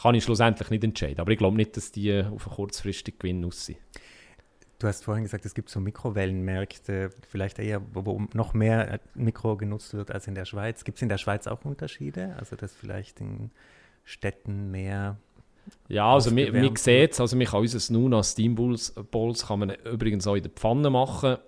kann 0.00 0.14
ich 0.14 0.24
schlussendlich 0.24 0.70
nicht 0.70 0.84
entscheiden. 0.84 1.20
Aber 1.20 1.30
ich 1.30 1.38
glaube 1.38 1.56
nicht, 1.56 1.76
dass 1.76 1.90
die 1.90 2.12
auf 2.20 2.46
einen 2.46 2.56
kurzfristigen 2.56 3.18
Gewinn 3.18 3.44
aussehen. 3.44 3.78
Du 4.78 4.86
hast 4.86 5.04
vorhin 5.04 5.24
gesagt, 5.24 5.46
es 5.46 5.54
gibt 5.54 5.70
so 5.70 5.80
Mikrowellenmärkte, 5.80 7.10
vielleicht 7.26 7.58
eher, 7.58 7.80
wo 7.94 8.20
noch 8.34 8.52
mehr 8.52 9.00
Mikro 9.14 9.56
genutzt 9.56 9.94
wird 9.94 10.10
als 10.10 10.26
in 10.26 10.34
der 10.34 10.44
Schweiz. 10.44 10.84
Gibt 10.84 10.98
es 10.98 11.02
in 11.02 11.08
der 11.08 11.16
Schweiz 11.16 11.46
auch 11.46 11.64
Unterschiede? 11.64 12.36
Also, 12.38 12.56
dass 12.56 12.74
vielleicht 12.74 13.20
in 13.22 13.50
Städten 14.04 14.70
mehr. 14.70 15.16
Ja, 15.88 16.12
also 16.12 16.30
man, 16.30 16.52
man 16.52 16.76
sieht 16.76 17.12
es, 17.12 17.20
also 17.20 17.36
man 17.36 17.46
kann 17.46 17.60
unser 17.60 17.92
Nuna 17.92 18.22
Steam 18.22 18.54
Bowls, 18.54 18.92
Bowls 19.10 19.46
kann 19.46 19.60
man 19.60 19.70
übrigens 19.70 20.26
auch 20.26 20.36
in 20.36 20.42
der 20.42 20.52
Pfanne 20.52 20.90
machen 20.90 21.38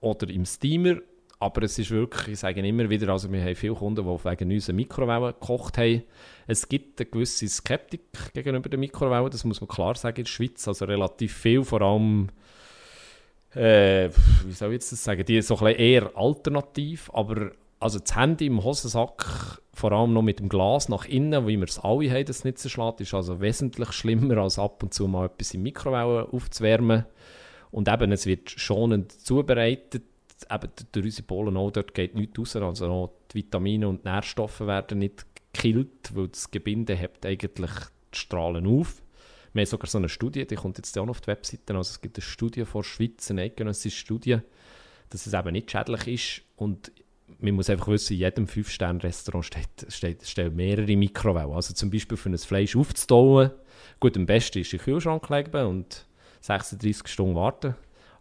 oder 0.00 0.28
im 0.28 0.44
Steamer, 0.44 0.96
aber 1.38 1.62
es 1.64 1.78
ist 1.78 1.90
wirklich, 1.90 2.28
ich 2.28 2.38
sage 2.38 2.66
immer 2.66 2.88
wieder, 2.88 3.12
also 3.12 3.30
wir 3.30 3.42
haben 3.42 3.54
viele 3.54 3.74
Kunden, 3.74 4.04
die 4.04 4.24
wegen 4.24 4.52
unserer 4.52 4.74
Mikrowellen 4.74 5.34
gekocht 5.38 5.76
haben, 5.76 6.02
es 6.46 6.68
gibt 6.68 7.00
eine 7.00 7.10
gewisse 7.10 7.46
Skeptik 7.48 8.32
gegenüber 8.32 8.68
der 8.68 8.78
Mikrowelle, 8.78 9.28
das 9.28 9.44
muss 9.44 9.60
man 9.60 9.68
klar 9.68 9.96
sagen 9.96 10.18
in 10.18 10.24
der 10.24 10.30
Schweiz. 10.30 10.66
Also 10.66 10.86
relativ 10.86 11.36
viel, 11.36 11.62
vor 11.62 11.82
allem, 11.82 12.28
äh, 13.54 14.08
wie 14.44 14.52
soll 14.52 14.68
ich 14.68 14.74
jetzt 14.74 14.92
das 14.92 15.04
sagen, 15.04 15.24
die 15.24 15.42
so 15.42 15.58
ein 15.58 15.74
eher 15.74 16.16
alternativ, 16.16 17.10
aber 17.12 17.50
also 17.80 17.98
das 17.98 18.16
Handy 18.16 18.46
im 18.46 18.64
Hosensack, 18.64 19.60
vor 19.74 19.92
allem 19.92 20.14
noch 20.14 20.22
mit 20.22 20.38
dem 20.38 20.48
Glas 20.48 20.88
nach 20.88 21.04
innen, 21.04 21.46
wie 21.46 21.58
wir 21.58 21.66
es 21.66 21.78
alle 21.78 22.10
haben, 22.10 22.24
das 22.24 22.44
nicht 22.44 22.58
zerschlägt, 22.58 23.02
ist 23.02 23.12
also 23.12 23.40
wesentlich 23.40 23.92
schlimmer, 23.92 24.38
als 24.38 24.58
ab 24.58 24.82
und 24.82 24.94
zu 24.94 25.06
mal 25.06 25.26
etwas 25.26 25.52
in 25.52 25.62
Mikrowelle 25.62 26.28
aufzuwärmen. 26.32 27.04
Und 27.70 27.88
eben, 27.88 28.10
es 28.12 28.24
wird 28.24 28.50
schonend 28.50 29.12
zubereitet, 29.12 30.04
eben 30.50 30.70
durch 30.92 31.06
unsere 31.06 31.26
Polen 31.26 31.56
auch, 31.56 31.70
dort 31.70 31.94
geht 31.94 32.14
nichts 32.14 32.38
raus, 32.38 32.56
also 32.56 32.86
auch 32.86 33.12
die 33.32 33.36
Vitamine 33.36 33.88
und 33.88 34.04
Nährstoffe 34.04 34.60
werden 34.60 34.98
nicht 34.98 35.24
killt, 35.52 36.14
weil 36.14 36.28
das 36.28 36.50
Gebinde 36.50 36.94
hebt 36.94 37.24
eigentlich 37.24 37.70
die 38.12 38.18
Strahlen 38.18 38.66
auf. 38.66 39.02
Wir 39.52 39.62
haben 39.62 39.66
sogar 39.66 39.88
so 39.88 39.98
eine 39.98 40.08
Studie, 40.08 40.46
die 40.46 40.56
kommt 40.56 40.76
jetzt 40.76 40.96
auch 40.98 41.06
noch 41.06 41.12
auf 41.12 41.20
die 41.22 41.28
Webseite, 41.28 41.74
also 41.74 41.90
es 41.90 42.00
gibt 42.00 42.18
eine 42.18 42.22
Studie 42.22 42.64
von 42.64 42.82
der 42.82 42.88
Schweiz, 42.88 43.30
eine 43.30 43.42
eidgenössische 43.42 43.96
Studie, 43.96 44.38
dass 45.08 45.26
es 45.26 45.32
eben 45.32 45.52
nicht 45.52 45.70
schädlich 45.70 46.06
ist 46.08 46.42
und 46.56 46.92
man 47.38 47.54
muss 47.54 47.70
einfach 47.70 47.88
wissen, 47.88 48.14
in 48.14 48.20
jedem 48.20 48.46
5-Sterne-Restaurant 48.46 49.44
steht, 49.44 49.86
steht, 49.88 50.26
stehen 50.26 50.54
mehrere 50.54 50.96
Mikrowellen. 50.96 51.52
Also 51.52 51.74
zum 51.74 51.90
Beispiel 51.90 52.16
für 52.16 52.28
ein 52.28 52.38
Fleisch 52.38 52.76
aufzutauen, 52.76 53.50
gut, 53.98 54.16
am 54.16 54.26
besten 54.26 54.58
ist 54.58 54.72
in 54.72 54.78
den 54.78 54.84
Kühlschrank 54.84 55.28
legen 55.28 55.66
und 55.66 56.06
36 56.40 57.08
Stunden 57.08 57.34
warten. 57.34 57.74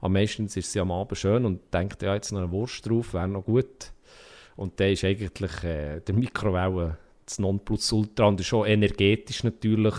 Am 0.05 0.13
meisten 0.13 0.45
ist 0.45 0.71
sie 0.71 0.79
am 0.79 0.91
Abend 0.91 1.17
schön 1.17 1.45
und 1.45 1.73
denkt, 1.73 2.03
ja, 2.03 2.13
jetzt 2.13 2.31
noch 2.31 2.39
eine 2.39 2.51
Wurst 2.51 2.87
drauf, 2.87 3.15
wäre 3.15 3.27
noch 3.27 3.43
gut. 3.43 3.91
Und 4.55 4.79
dann 4.79 4.91
ist 4.91 5.03
eigentlich 5.03 5.63
äh, 5.63 5.99
der 5.99 6.13
Mikrowelle 6.13 6.99
das 7.25 7.39
Nonplusultra 7.39 8.25
und 8.25 8.39
ist 8.39 8.45
schon 8.45 8.67
energetisch 8.67 9.43
natürlich. 9.43 9.95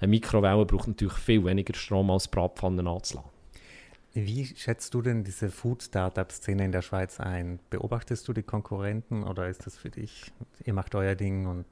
Eine 0.00 0.08
Mikrowelle 0.08 0.64
braucht 0.64 0.88
natürlich 0.88 1.12
viel 1.18 1.44
weniger 1.44 1.74
Strom 1.74 2.10
als 2.10 2.28
Bratpfannen 2.28 2.86
anzulassen. 2.86 3.30
Wie 4.14 4.46
schätzt 4.46 4.94
du 4.94 5.02
denn 5.02 5.22
diese 5.22 5.50
Food-Startup-Szene 5.50 6.64
in 6.64 6.72
der 6.72 6.80
Schweiz 6.80 7.20
ein? 7.20 7.60
Beobachtest 7.68 8.26
du 8.28 8.32
die 8.32 8.42
Konkurrenten 8.42 9.22
oder 9.22 9.48
ist 9.48 9.66
das 9.66 9.76
für 9.76 9.90
dich, 9.90 10.32
ihr 10.64 10.72
macht 10.72 10.94
euer 10.94 11.14
Ding 11.14 11.46
und 11.46 11.66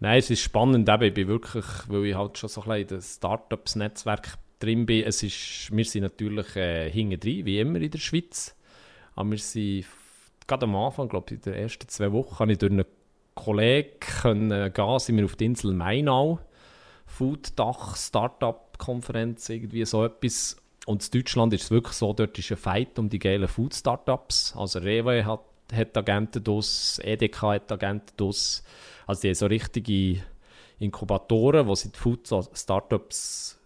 Nein, 0.00 0.18
es 0.18 0.30
ist 0.30 0.40
spannend, 0.40 0.88
eben, 0.88 1.02
ich 1.02 1.14
bin 1.14 1.28
wirklich, 1.28 1.64
weil 1.88 2.06
ich 2.06 2.14
halt 2.14 2.38
schon 2.38 2.48
so 2.48 2.62
ein 2.62 2.68
bisschen 2.68 2.80
in 2.80 2.96
das 2.96 3.14
Startups-Netzwerk 3.16 4.38
drin 4.58 4.86
bin, 4.86 5.04
es 5.04 5.22
ist, 5.22 5.74
wir 5.74 5.84
sind 5.84 6.02
natürlich 6.02 6.56
äh, 6.56 6.90
drin, 6.90 7.46
wie 7.46 7.60
immer 7.60 7.80
in 7.80 7.90
der 7.90 7.98
Schweiz, 7.98 8.54
aber 9.14 9.32
wir 9.32 9.38
sind 9.38 9.86
gerade 10.46 10.64
am 10.64 10.76
Anfang, 10.76 11.08
glaube 11.08 11.26
ich, 11.28 11.32
in 11.36 11.40
den 11.42 11.54
ersten 11.54 11.88
zwei 11.88 12.12
Wochen, 12.12 12.38
habe 12.38 12.52
ich 12.52 12.58
durch 12.58 12.72
eine 12.72 12.86
Kollegen 13.34 13.98
können 14.00 14.72
gehen, 14.72 14.98
sind 14.98 15.16
wir 15.16 15.24
auf 15.24 15.36
die 15.36 15.46
Insel 15.46 15.74
Mainau, 15.74 16.38
Food-Dach, 17.06 17.96
Startup-Konferenz, 17.96 19.48
irgendwie 19.48 19.84
so 19.84 20.04
etwas. 20.04 20.56
Und 20.86 21.04
in 21.04 21.20
Deutschland 21.20 21.52
ist 21.52 21.64
es 21.64 21.70
wirklich 21.70 21.94
so, 21.94 22.12
dort 22.12 22.38
ist 22.38 22.50
ein 22.50 22.56
Fight 22.56 22.98
um 22.98 23.08
die 23.08 23.18
geilen 23.18 23.48
Food-Startups. 23.48 24.54
Also 24.56 24.78
Rewe 24.80 25.24
hat, 25.24 25.44
hat 25.72 25.96
Agenten 25.96 26.46
aus, 26.48 27.00
EDK 27.02 27.42
hat 27.42 27.72
Agenten 27.72 28.24
aus. 28.24 28.62
Also 29.06 29.22
die 29.22 29.28
haben 29.28 29.34
so 29.34 29.46
richtige 29.46 30.22
Inkubatoren, 30.78 31.66
die 31.66 31.76
sie 31.76 31.90
die 31.90 31.98
Food-Startups 31.98 33.58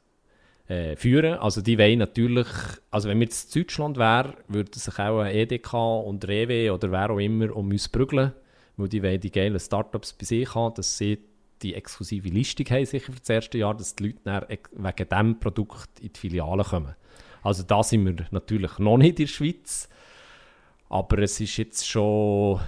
äh, 0.69 0.97
führen. 0.97 1.35
Also 1.35 1.61
die 1.61 1.79
wollen 1.79 1.99
natürlich, 1.99 2.49
also 2.91 3.09
wenn 3.09 3.19
wir 3.19 3.27
jetzt 3.27 3.55
in 3.55 3.63
Deutschland 3.63 3.97
wären, 3.97 4.35
würden 4.49 4.73
sich 4.73 4.99
auch 4.99 5.21
ein 5.21 5.35
EDK 5.35 5.75
und 5.75 6.27
Rewe 6.29 6.73
oder 6.73 6.91
wer 6.93 7.11
auch 7.11 7.19
immer 7.19 7.55
um 7.55 7.71
uns 7.71 7.89
prügeln 7.89 8.33
weil 8.79 8.89
die 8.89 9.03
wollen 9.03 9.21
die 9.21 9.31
geilen 9.31 9.59
Startups 9.59 10.13
bei 10.13 10.25
sich 10.25 10.55
haben, 10.55 10.75
dass 10.75 10.97
sie 10.97 11.19
die 11.63 11.75
exklusive 11.75 12.29
Listung 12.29 12.67
haben, 12.71 12.87
sicher 12.87 13.13
für 13.13 13.19
das 13.19 13.29
erste 13.29 13.59
Jahr, 13.59 13.77
dass 13.77 13.97
die 13.97 14.15
Leute 14.25 14.47
wegen 14.49 15.09
diesem 15.09 15.41
Produkt 15.41 15.99
in 16.01 16.13
die 16.13 16.19
Filiale 16.19 16.63
kommen. 16.63 16.95
Also 17.43 17.65
da 17.65 17.83
sind 17.83 18.05
wir 18.05 18.27
natürlich 18.31 18.79
noch 18.79 18.97
nicht 18.97 19.19
in 19.19 19.27
der 19.27 19.33
Schweiz, 19.33 19.89
aber 20.89 21.19
es 21.19 21.41
ist 21.41 21.57
jetzt 21.57 21.87
schon... 21.87 22.61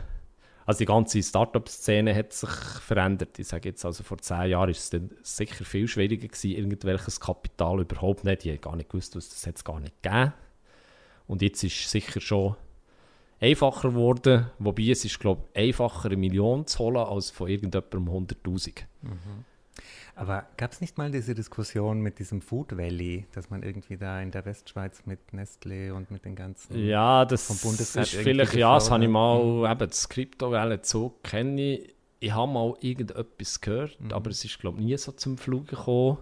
Also 0.71 0.79
die 0.79 0.87
ganze 0.87 1.21
Startup-Szene 1.21 2.15
hat 2.15 2.33
sich 2.33 2.49
verändert. 2.49 3.37
Ich 3.41 3.49
sage 3.49 3.71
jetzt, 3.71 3.85
also 3.85 4.05
vor 4.05 4.19
zehn 4.19 4.51
Jahren 4.51 4.69
war 4.69 4.69
es 4.69 4.95
sicher 5.25 5.65
viel 5.65 5.89
schwieriger 5.89 6.29
gewesen, 6.29 6.53
irgendwelches 6.53 7.19
Kapital 7.19 7.81
überhaupt 7.81 8.23
nicht. 8.23 8.45
Die 8.45 8.53
haben 8.53 8.61
gar 8.61 8.77
nicht 8.77 8.89
gewusst, 8.89 9.17
das 9.17 9.45
jetzt 9.45 9.65
gar 9.65 9.81
nicht 9.81 10.01
gegeben. 10.01 10.33
Und 11.27 11.43
jetzt 11.43 11.65
ist 11.65 11.75
es 11.75 11.91
sicher 11.91 12.21
schon 12.21 12.55
einfacher 13.41 13.89
geworden. 13.89 14.47
Wobei 14.61 14.91
es 14.91 15.05
ist, 15.05 15.19
glaube 15.19 15.43
ich, 15.55 15.71
einfacher, 15.71 16.07
eine 16.07 16.17
Million 16.17 16.65
zu 16.69 16.79
holen, 16.79 16.99
als 16.99 17.31
von 17.31 17.49
irgendjemandem 17.49 18.09
100'000. 18.09 18.85
Mhm. 19.03 19.45
Aber 20.15 20.47
gab 20.57 20.73
es 20.73 20.81
nicht 20.81 20.99
mal 20.99 21.11
diese 21.11 21.35
Diskussion 21.35 22.01
mit 22.01 22.19
diesem 22.19 22.43
Food 22.43 22.77
Valley, 22.77 23.27
dass 23.33 23.51
man 23.51 23.63
irgendwie 23.63 23.97
da 23.97 24.21
in 24.21 24.31
der 24.31 24.45
Westschweiz 24.45 25.07
mit 25.07 25.33
Nestle 25.33 25.95
und 25.95 26.11
mit 26.11 26.25
den 26.25 26.37
ganzen 26.37 26.77
Ja, 26.85 27.25
das 27.25 27.47
vom 27.47 27.57
Bundesrat 27.59 28.05
ist 28.05 28.15
vielleicht, 28.17 28.55
ja, 28.55 28.75
das 28.75 28.91
habe 28.91 29.05
ich 29.05 29.11
mal, 29.11 29.43
mhm. 29.43 29.65
eben 29.65 29.89
das 29.89 30.09
Kryptowelle 30.09 30.81
so 30.83 31.19
kenne 31.23 31.61
ich. 31.61 31.95
Ich 32.23 32.33
habe 32.33 32.53
mal 32.53 32.75
irgendetwas 32.81 33.61
gehört, 33.61 33.99
mhm. 33.99 34.13
aber 34.13 34.31
es 34.31 34.45
ist, 34.45 34.59
glaube 34.59 34.79
ich, 34.81 34.85
nie 34.85 34.99
so 34.99 35.13
zum 35.13 35.39
Flug 35.39 35.69
gekommen. 35.69 36.19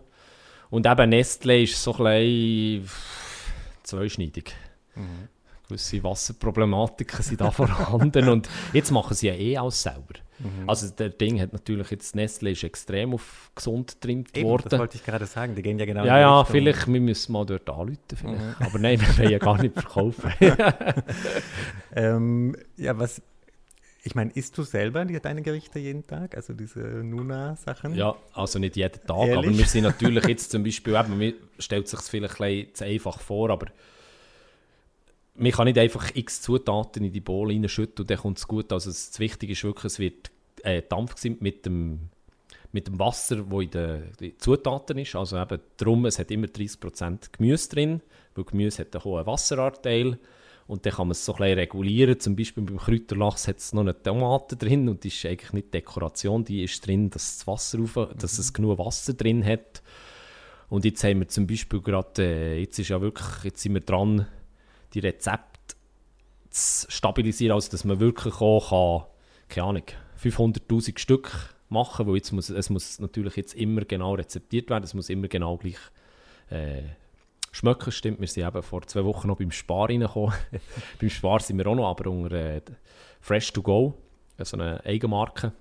Und 0.71 0.87
eben 0.87 1.11
Nestle 1.11 1.63
ist 1.63 1.83
so 1.83 1.93
ein 1.95 2.83
bisschen 2.83 2.91
zweischneidig. 3.83 4.55
Mhm. 4.95 5.29
Gewisse 5.69 6.03
Wasserproblematiken 6.03 7.23
sind 7.23 7.41
da 7.41 7.51
vorhanden 7.53 8.29
und 8.29 8.49
jetzt 8.73 8.91
machen 8.91 9.15
sie 9.15 9.29
ja 9.29 9.35
eh 9.35 9.57
alles 9.59 9.83
selber. 9.83 10.15
Mhm. 10.39 10.69
Also 10.69 10.89
der 10.91 11.11
Ding 11.11 11.41
hat 11.41 11.53
natürlich 11.53 11.91
jetzt, 11.91 12.15
Nestle 12.15 12.53
ist 12.53 12.65
extrem 12.65 13.13
auf 13.13 13.51
gesund 13.55 13.95
getrimmt 14.01 14.35
worden. 14.43 14.67
Das 14.71 14.79
wollte 14.79 14.97
ich 14.97 15.05
gerade 15.05 15.27
sagen, 15.27 15.55
die 15.55 15.63
gehen 15.63 15.79
ja 15.79 15.85
genau 15.85 16.05
Ja, 16.05 16.19
ja, 16.19 16.45
vielleicht, 16.45 16.87
wir 16.87 17.01
müssen 17.01 17.33
mal 17.33 17.45
dort 17.45 17.69
anrufen 17.69 17.99
vielleicht. 18.15 18.61
Mhm. 18.61 18.67
Aber 18.67 18.79
nein, 18.79 19.01
wir 19.01 19.19
wollen 19.19 19.31
ja 19.31 19.39
gar 19.39 19.61
nicht 19.61 19.75
verkaufen. 19.75 20.33
ähm, 21.97 22.57
ja, 22.77 22.99
was, 22.99 23.21
ich 24.03 24.15
meine, 24.15 24.31
isst 24.33 24.57
du 24.57 24.63
selber 24.63 25.05
deine 25.05 25.43
Gerichte 25.43 25.79
jeden 25.79 26.07
Tag? 26.07 26.37
Also 26.37 26.55
diese 26.55 26.81
Nuna-Sachen? 26.81 27.95
Ja, 27.95 28.15
also 28.33 28.59
nicht 28.59 28.77
jeden 28.77 29.07
Tag, 29.07 29.29
Ehrlich? 29.29 29.37
aber 29.37 29.59
wir 29.59 29.67
sind 29.67 29.83
natürlich 29.83 30.27
jetzt 30.27 30.51
zum 30.51 30.63
Beispiel, 30.63 30.95
eben, 30.95 31.19
man 31.19 31.35
stellt 31.59 31.89
sich 31.89 32.01
vielleicht 32.01 32.41
ein 32.41 32.65
bisschen 32.65 32.75
zu 32.75 32.85
einfach 32.85 33.21
vor, 33.21 33.51
aber 33.51 33.67
man 35.39 35.53
kann 35.53 35.67
nicht 35.67 35.79
einfach 35.79 36.15
x 36.15 36.43
Zutaten 36.43 37.05
in 37.05 37.13
die 37.13 37.21
Bowl 37.21 37.49
reinschütten 37.49 38.03
und 38.03 38.11
dann 38.11 38.19
kommt 38.19 38.39
es 38.39 38.49
gut. 38.49 38.73
Also 38.73 38.91
das 38.91 39.19
Wichtige 39.19 39.53
ist 39.53 39.65
wirklich, 39.65 39.85
es 39.85 39.99
wird 39.99 40.31
äh, 40.63 40.83
Dampf 40.83 41.15
mit 41.41 41.67
dem, 41.67 42.11
mit 42.73 42.87
dem 42.87 42.99
Wasser, 42.99 43.37
das 43.37 43.61
in 43.61 43.71
den 43.71 44.39
Zutaten 44.39 44.99
ist. 44.99 45.15
Also 45.15 45.39
eben 45.39 45.61
darum, 45.77 46.07
es 46.07 46.19
hat 46.19 46.31
immer 46.31 46.47
30% 46.47 47.33
Gemüse 47.33 47.69
drin, 47.69 48.03
weil 48.35 48.45
Gemüse 48.45 48.83
hat 48.83 48.95
einen 48.95 49.05
hohen 49.05 49.27
Wasseranteil. 49.27 50.19
Und 50.67 50.85
dann 50.85 50.93
kann 50.93 51.07
man 51.07 51.13
es 51.13 51.25
so 51.25 51.33
ein 51.33 51.39
bisschen 51.39 51.59
regulieren. 51.59 52.21
Zum 52.21 52.37
Beispiel 52.37 52.63
beim 52.63 52.77
Kräuterlachs 52.77 53.49
hat 53.49 53.57
es 53.57 53.73
noch 53.73 53.81
eine 53.81 54.01
Tomate 54.03 54.57
drin 54.57 54.89
und 54.91 55.03
die 55.03 55.09
ist 55.09 55.25
eigentlich 55.25 55.55
nicht 55.55 55.73
Dekoration, 55.73 56.45
die 56.45 56.63
ist 56.63 56.87
drin, 56.87 57.09
dass, 57.09 57.39
das 57.39 57.47
Wasser 57.47 57.79
rauf, 57.79 57.95
dass 58.19 58.35
mhm. 58.35 58.41
es 58.41 58.53
genug 58.53 58.79
Wasser 58.79 59.15
drin 59.15 59.43
hat. 59.45 59.83
Und 60.69 60.85
jetzt 60.85 61.03
haben 61.05 61.21
wir 61.21 61.29
zum 61.29 61.47
Beispiel 61.47 61.81
gerade, 61.81 62.23
äh, 62.23 62.61
jetzt 62.61 62.79
ist 62.79 62.91
ja 62.91 63.01
wirklich, 63.01 63.45
jetzt 63.45 63.63
sind 63.63 63.73
wir 63.73 63.81
dran, 63.81 64.27
die 64.95 65.01
Rezepte 65.01 65.77
zu 66.51 66.91
stabilisieren, 66.91 67.55
also 67.55 67.71
dass 67.71 67.85
man 67.85 68.01
wirklich 68.01 68.41
auch 68.41 68.71
kann, 68.71 69.11
keine 69.49 69.67
Ahnung, 69.67 69.83
500'000 70.23 70.99
Stück 70.99 71.55
machen, 71.69 72.07
weil 72.07 72.17
jetzt 72.17 72.33
muss, 72.33 72.49
es 72.49 72.71
muss 72.71 72.99
natürlich 72.99 73.37
jetzt 73.37 73.55
immer 73.55 73.83
genau 73.83 74.15
rezeptiert 74.15 74.71
werden, 74.71 74.85
es 74.85 74.95
muss 74.95 75.11
immer 75.11 75.29
genau 75.29 75.57
gleich 75.57 75.79
äh, 76.51 76.83
schmecken, 77.53 77.93
stimmt. 77.93 78.21
Wir 78.21 78.29
sind 78.29 78.47
eben 78.47 78.63
vor 78.63 78.83
zwei 78.83 79.05
Wochen 79.05 79.29
noch 79.29 79.37
beim 79.37 79.51
Spar 79.51 79.89
reingekommen. 79.89 80.35
beim 81.01 81.11
Spar 81.11 81.41
sind 81.41 81.59
wir 81.59 81.67
auch 81.67 81.75
noch, 81.75 81.89
aber 81.89 82.11
unter 82.11 82.33
äh, 82.33 82.61
Fresh 83.21 83.53
to 83.53 83.63
Go, 83.63 83.95
so 84.39 84.57
eine 84.57 84.85
Eigenmarke. 84.85 85.53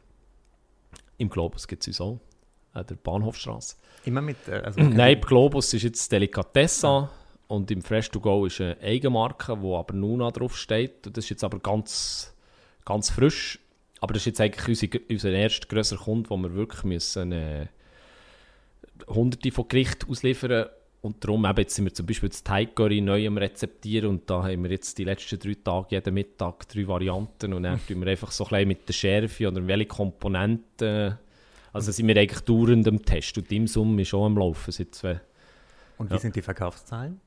Im 1.18 1.30
Globus 1.30 1.68
gibt 1.68 1.84
es 1.84 1.88
uns 1.88 2.02
auch, 2.02 2.20
an 2.74 2.86
der 2.86 2.96
Bahnhofstraße. 2.96 3.76
Immer 4.06 4.22
mit... 4.22 4.38
Äh, 4.48 4.62
also 4.64 4.82
Nein, 4.82 5.20
Globus 5.22 5.74
ist 5.74 5.84
jetzt 5.84 6.12
Delikatessa. 6.12 6.88
Ja. 6.88 7.10
Und 7.48 7.72
im 7.72 7.82
Fresh 7.82 8.12
to 8.12 8.20
Go 8.20 8.46
ist 8.46 8.60
eine 8.60 8.78
Eigenmarke, 8.82 9.62
wo 9.62 9.78
aber 9.78 9.94
Nuna 9.94 10.32
drauf 10.32 10.58
steht. 10.58 11.06
das 11.06 11.26
ist 11.26 11.30
jetzt 11.30 11.44
aber 11.44 11.60
ganz, 11.60 12.34
ganz 12.86 13.10
frisch. 13.10 13.60
Aber 14.02 14.14
das 14.14 14.22
ist 14.22 14.28
jetzt 14.28 14.42
eigentlich 14.42 14.68
unser, 14.68 15.00
unser 15.10 15.32
erster 15.32 15.68
grösser 15.68 15.98
Kunde, 15.98 16.30
wo 16.30 16.38
wir 16.38 16.54
wirklich 16.54 16.84
müssen, 16.84 17.32
äh, 17.32 17.68
hunderte 19.08 19.52
von 19.52 19.68
Gerichten 19.68 20.10
ausliefern 20.10 20.68
und 21.02 21.24
darum 21.24 21.46
eben 21.46 21.58
jetzt 21.58 21.76
sind 21.76 21.86
wir 21.86 21.94
zum 21.94 22.06
Beispiel 22.06 22.30
das 22.30 22.44
Thai 22.44 22.66
Curry 22.66 23.02
neu 23.02 23.28
am 23.28 23.38
Rezeptieren 23.38 24.10
und 24.10 24.30
da 24.30 24.44
haben 24.44 24.64
wir 24.64 24.72
jetzt 24.72 24.98
die 24.98 25.04
letzten 25.04 25.40
drei 25.40 25.56
Tage 25.64 25.88
jeden 25.92 26.14
Mittag 26.14 26.68
drei 26.68 26.88
Varianten 26.88 27.54
und 27.54 27.64
dann 27.64 27.80
tun 27.88 28.02
wir 28.02 28.12
einfach 28.12 28.32
so 28.32 28.46
ein 28.46 28.50
bisschen 28.50 28.68
mit 28.68 28.88
der 28.90 28.94
Schärfe 28.94 29.48
oder 29.48 29.66
welche 29.68 29.86
Komponenten, 29.86 31.18
also 31.72 31.92
sind 31.92 32.08
wir 32.08 32.18
eigentlich 32.18 32.42
dauernd 32.42 32.88
am 32.88 33.04
Test 33.04 33.38
und 33.38 33.52
im 33.52 33.68
Summe 33.68 34.02
ist 34.02 34.10
schon 34.10 34.26
am 34.26 34.38
Laufen 34.38 34.72
seit 34.72 34.96
zwei. 34.96 35.22
Und 35.98 36.10
wie 36.10 36.16
ja. 36.16 36.20
sind 36.20 36.36
die 36.36 36.42
Verkaufszahlen? 36.42 37.20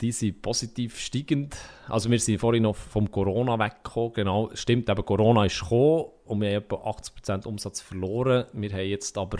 Die 0.00 0.12
sind 0.12 0.42
positiv 0.42 0.98
steigend. 0.98 1.56
Also 1.88 2.10
wir 2.10 2.18
sind 2.18 2.38
vorhin 2.38 2.64
noch 2.64 2.76
vom 2.76 3.10
Corona 3.10 3.58
weggekommen. 3.58 4.12
Genau, 4.12 4.50
stimmt, 4.54 4.88
eben 4.88 5.04
Corona 5.04 5.44
ist 5.46 5.60
gekommen 5.60 6.06
und 6.24 6.40
wir 6.40 6.48
haben 6.48 6.64
etwa 6.64 6.76
80% 6.76 7.46
Umsatz 7.46 7.80
verloren. 7.80 8.46
Wir 8.52 8.72
haben 8.72 8.88
jetzt 8.88 9.16
aber 9.16 9.38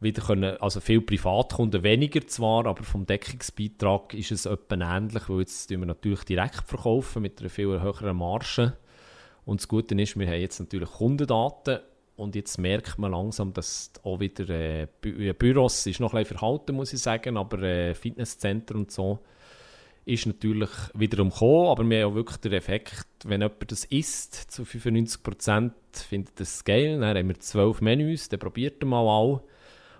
wieder 0.00 0.22
können, 0.22 0.56
also 0.58 0.80
viele 0.80 1.00
Privatkunden 1.00 1.82
weniger 1.82 2.26
zwar, 2.26 2.66
aber 2.66 2.82
vom 2.84 3.06
Deckungsbeitrag 3.06 4.14
ist 4.14 4.32
es 4.32 4.46
etwa 4.46 4.76
ähnlich, 4.76 5.28
weil 5.28 5.40
jetzt 5.40 5.70
wir 5.70 5.78
natürlich 5.78 6.24
direkt 6.24 6.64
verkaufen 6.66 7.22
mit 7.22 7.40
einer 7.40 7.50
viel 7.50 7.80
höheren 7.80 8.16
Marge. 8.16 8.76
Und 9.44 9.60
das 9.60 9.68
Gute 9.68 9.94
ist, 10.00 10.18
wir 10.18 10.26
haben 10.26 10.40
jetzt 10.40 10.60
natürlich 10.60 10.90
Kundendaten 10.90 11.80
und 12.16 12.34
jetzt 12.34 12.58
merkt 12.58 12.98
man 12.98 13.12
langsam, 13.12 13.52
dass 13.52 13.92
auch 14.02 14.20
wieder 14.20 14.48
äh, 14.48 14.86
Bü 15.00 15.32
Büros 15.34 15.86
ist 15.86 16.00
noch 16.00 16.14
ein 16.14 16.22
bisschen 16.22 16.38
verhalten, 16.38 16.76
muss 16.76 16.92
ich 16.92 17.00
sagen, 17.00 17.36
aber 17.36 17.62
äh, 17.62 17.94
Fitnesscenter 17.94 18.74
und 18.74 18.90
so 18.90 19.20
ist 20.06 20.26
natürlich 20.26 20.70
wiederum 20.92 21.30
gekommen, 21.30 21.68
aber 21.68 21.88
wir 21.88 22.02
haben 22.02 22.12
auch 22.12 22.14
wirklich 22.14 22.36
den 22.38 22.52
Effekt, 22.52 23.06
wenn 23.24 23.40
jemand 23.40 23.70
das 23.70 23.84
isst, 23.86 24.34
zu 24.34 24.62
95% 24.62 25.72
findet 25.92 26.38
das 26.38 26.64
geil, 26.64 27.00
dann 27.00 27.16
haben 27.16 27.28
wir 27.28 27.40
zwölf 27.40 27.80
Menüs, 27.80 28.28
dann 28.28 28.40
probiert 28.40 28.82
er 28.82 28.86
mal 28.86 29.06
alle 29.08 29.42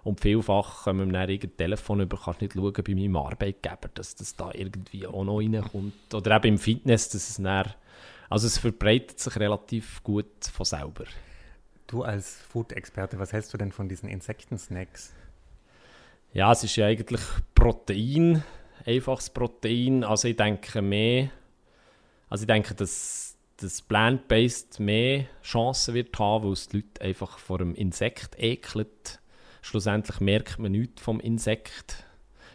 und 0.05 0.21
vielfach 0.21 0.85
kommen 0.85 1.07
wir 1.09 1.13
dann 1.21 1.31
irgendein 1.31 1.57
Telefon 1.57 2.01
über, 2.01 2.19
kannst 2.23 2.43
nicht 2.43 2.53
schauen 2.53 2.73
bei 2.73 2.95
meinem 2.95 3.17
Arbeitgeber, 3.17 3.89
dass 3.95 4.15
das 4.15 4.37
da 4.37 4.51
irgendwie 4.53 5.07
auch 5.07 5.25
noch 5.25 5.39
reinkommt. 5.39 6.13
Oder 6.13 6.37
eben 6.37 6.49
im 6.49 6.59
Fitness, 6.59 7.09
dass 7.09 7.31
es 7.31 7.37
dann, 7.37 7.73
also 8.29 8.47
es 8.47 8.59
verbreitet 8.59 9.19
sich 9.19 9.37
relativ 9.37 10.03
gut 10.03 10.27
von 10.53 10.67
selber. 10.67 11.05
Du 11.87 12.03
als 12.03 12.37
Food-Experte, 12.51 13.19
was 13.19 13.33
hältst 13.33 13.55
du 13.55 13.59
denn 13.59 13.73
von 13.73 13.89
diesen 13.89 14.09
Insektensnacks? 14.09 15.15
Ja, 16.35 16.53
es 16.53 16.65
ist 16.65 16.77
ja 16.77 16.87
eigentlich 16.87 17.23
Protein, 17.55 18.43
einfaches 18.87 19.31
Protein. 19.31 20.05
Also 20.05 20.29
ich 20.29 20.37
denke 20.37 20.83
mehr, 20.83 21.31
also 22.29 22.43
ich 22.43 22.49
denke, 22.49 22.75
dass 22.75 23.37
das 23.59 23.83
Plant-Based 23.83 24.81
mehr 24.81 25.27
Chancen 25.43 25.95
wird 25.95 26.19
haben, 26.19 26.45
weil 26.45 26.53
es 26.53 26.69
die 26.69 26.79
Leute 26.79 27.01
einfach 27.03 27.39
vor 27.39 27.61
einem 27.61 27.75
Insekt 27.75 28.37
ekelt. 28.39 29.21
Schlussendlich 29.63 30.21
merkt 30.21 30.59
man 30.59 30.73
nichts 30.73 31.01
vom 31.01 31.21
Insekt. 31.21 32.05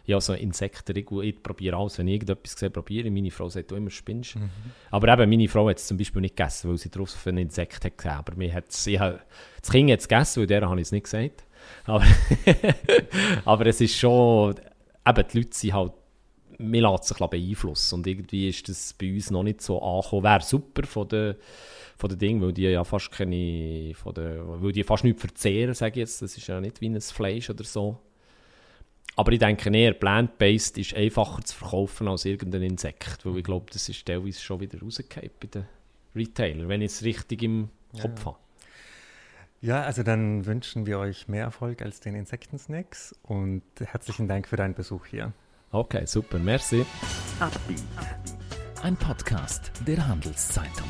Ja, 0.06 0.20
so 0.20 0.32
Insekten, 0.32 0.96
ich, 0.96 1.10
ich 1.10 1.42
probiere 1.42 1.76
alles. 1.76 1.98
Wenn 1.98 2.08
ich 2.08 2.14
irgendetwas 2.14 2.52
sehe, 2.52 2.70
probiere 2.70 3.06
ich. 3.06 3.12
Meine 3.12 3.30
Frau 3.30 3.48
sagt, 3.48 3.70
du 3.70 3.76
immer 3.76 3.90
spinnst. 3.90 4.36
Mhm. 4.36 4.50
Aber 4.90 5.12
eben, 5.12 5.30
meine 5.30 5.48
Frau 5.48 5.68
hat 5.68 5.78
es 5.78 5.86
zum 5.86 5.96
Beispiel 5.96 6.20
nicht 6.22 6.36
gegessen, 6.36 6.70
weil 6.70 6.78
sie 6.78 6.90
drauf 6.90 7.10
für 7.10 7.30
ein 7.30 7.38
Insekt 7.38 7.84
hat 7.84 7.96
gesehen. 7.96 8.12
Aber 8.12 8.34
mir 8.34 8.52
hat's, 8.52 8.86
ich 8.86 8.98
habe, 8.98 9.20
das 9.60 9.70
Kind 9.70 9.90
hat 9.90 10.00
es 10.00 10.08
gegessen, 10.08 10.40
weil 10.40 10.46
der 10.46 10.68
habe 10.68 10.80
ich 10.80 10.86
es 10.86 10.92
nicht 10.92 11.04
gesagt. 11.04 11.44
Aber, 11.84 12.04
aber 13.44 13.66
es 13.66 13.80
ist 13.80 13.96
schon, 13.96 14.54
eben, 15.06 15.28
die 15.32 15.38
Leute 15.38 15.56
sind 15.56 15.72
halt 15.74 15.92
man 16.60 16.92
lässt 16.92 17.04
sich 17.04 17.18
beeinflussen. 17.18 17.96
Und 17.96 18.06
irgendwie 18.06 18.48
ist 18.48 18.68
das 18.68 18.92
bei 18.92 19.12
uns 19.12 19.30
noch 19.30 19.42
nicht 19.42 19.60
so 19.60 19.80
angekommen. 19.80 20.24
Wäre 20.24 20.42
super 20.42 20.86
von 20.86 21.08
den, 21.08 21.36
von 21.96 22.10
den 22.10 22.18
Dingen, 22.18 22.42
weil 22.42 22.52
die 22.52 22.62
ja 22.62 22.84
fast 22.84 23.10
keine, 23.10 23.92
von 23.94 24.14
der, 24.14 24.62
weil 24.62 24.72
die 24.72 24.84
fast 24.84 25.04
nichts 25.04 25.20
verzehren, 25.20 25.74
sage 25.74 25.92
ich 25.92 25.96
jetzt. 26.08 26.22
Das 26.22 26.36
ist 26.36 26.46
ja 26.46 26.60
nicht 26.60 26.80
wie 26.80 26.88
ein 26.88 27.00
Fleisch 27.00 27.50
oder 27.50 27.64
so. 27.64 27.98
Aber 29.16 29.32
ich 29.32 29.38
denke 29.38 29.70
eher, 29.76 29.92
plant-based 29.92 30.78
ist 30.78 30.94
einfacher 30.94 31.42
zu 31.42 31.56
verkaufen 31.56 32.08
als 32.08 32.24
irgendein 32.24 32.62
Insekt, 32.62 33.26
weil 33.26 33.38
ich 33.38 33.44
glaube, 33.44 33.66
das 33.72 33.88
ist 33.88 34.06
teilweise 34.06 34.40
schon 34.40 34.60
wieder 34.60 34.80
rausgefallen 34.80 35.30
bei 35.40 35.48
den 35.48 35.66
Retailern, 36.14 36.68
wenn 36.68 36.80
ich 36.80 36.92
es 36.92 37.04
richtig 37.04 37.42
im 37.42 37.68
Kopf 38.00 38.20
ja. 38.20 38.26
habe. 38.26 38.38
Ja, 39.62 39.82
also 39.82 40.02
dann 40.02 40.46
wünschen 40.46 40.86
wir 40.86 40.98
euch 40.98 41.28
mehr 41.28 41.44
Erfolg 41.44 41.82
als 41.82 42.00
den 42.00 42.14
Insektensnacks 42.14 43.14
und 43.22 43.62
herzlichen 43.78 44.26
Dank 44.26 44.48
für 44.48 44.56
deinen 44.56 44.72
Besuch 44.74 45.04
hier. 45.04 45.34
Okay, 45.72 46.04
super, 46.04 46.40
merci. 46.40 46.84
Ein 48.82 48.96
Podcast 48.96 49.70
der 49.86 50.04
Handelszeitung. 50.08 50.88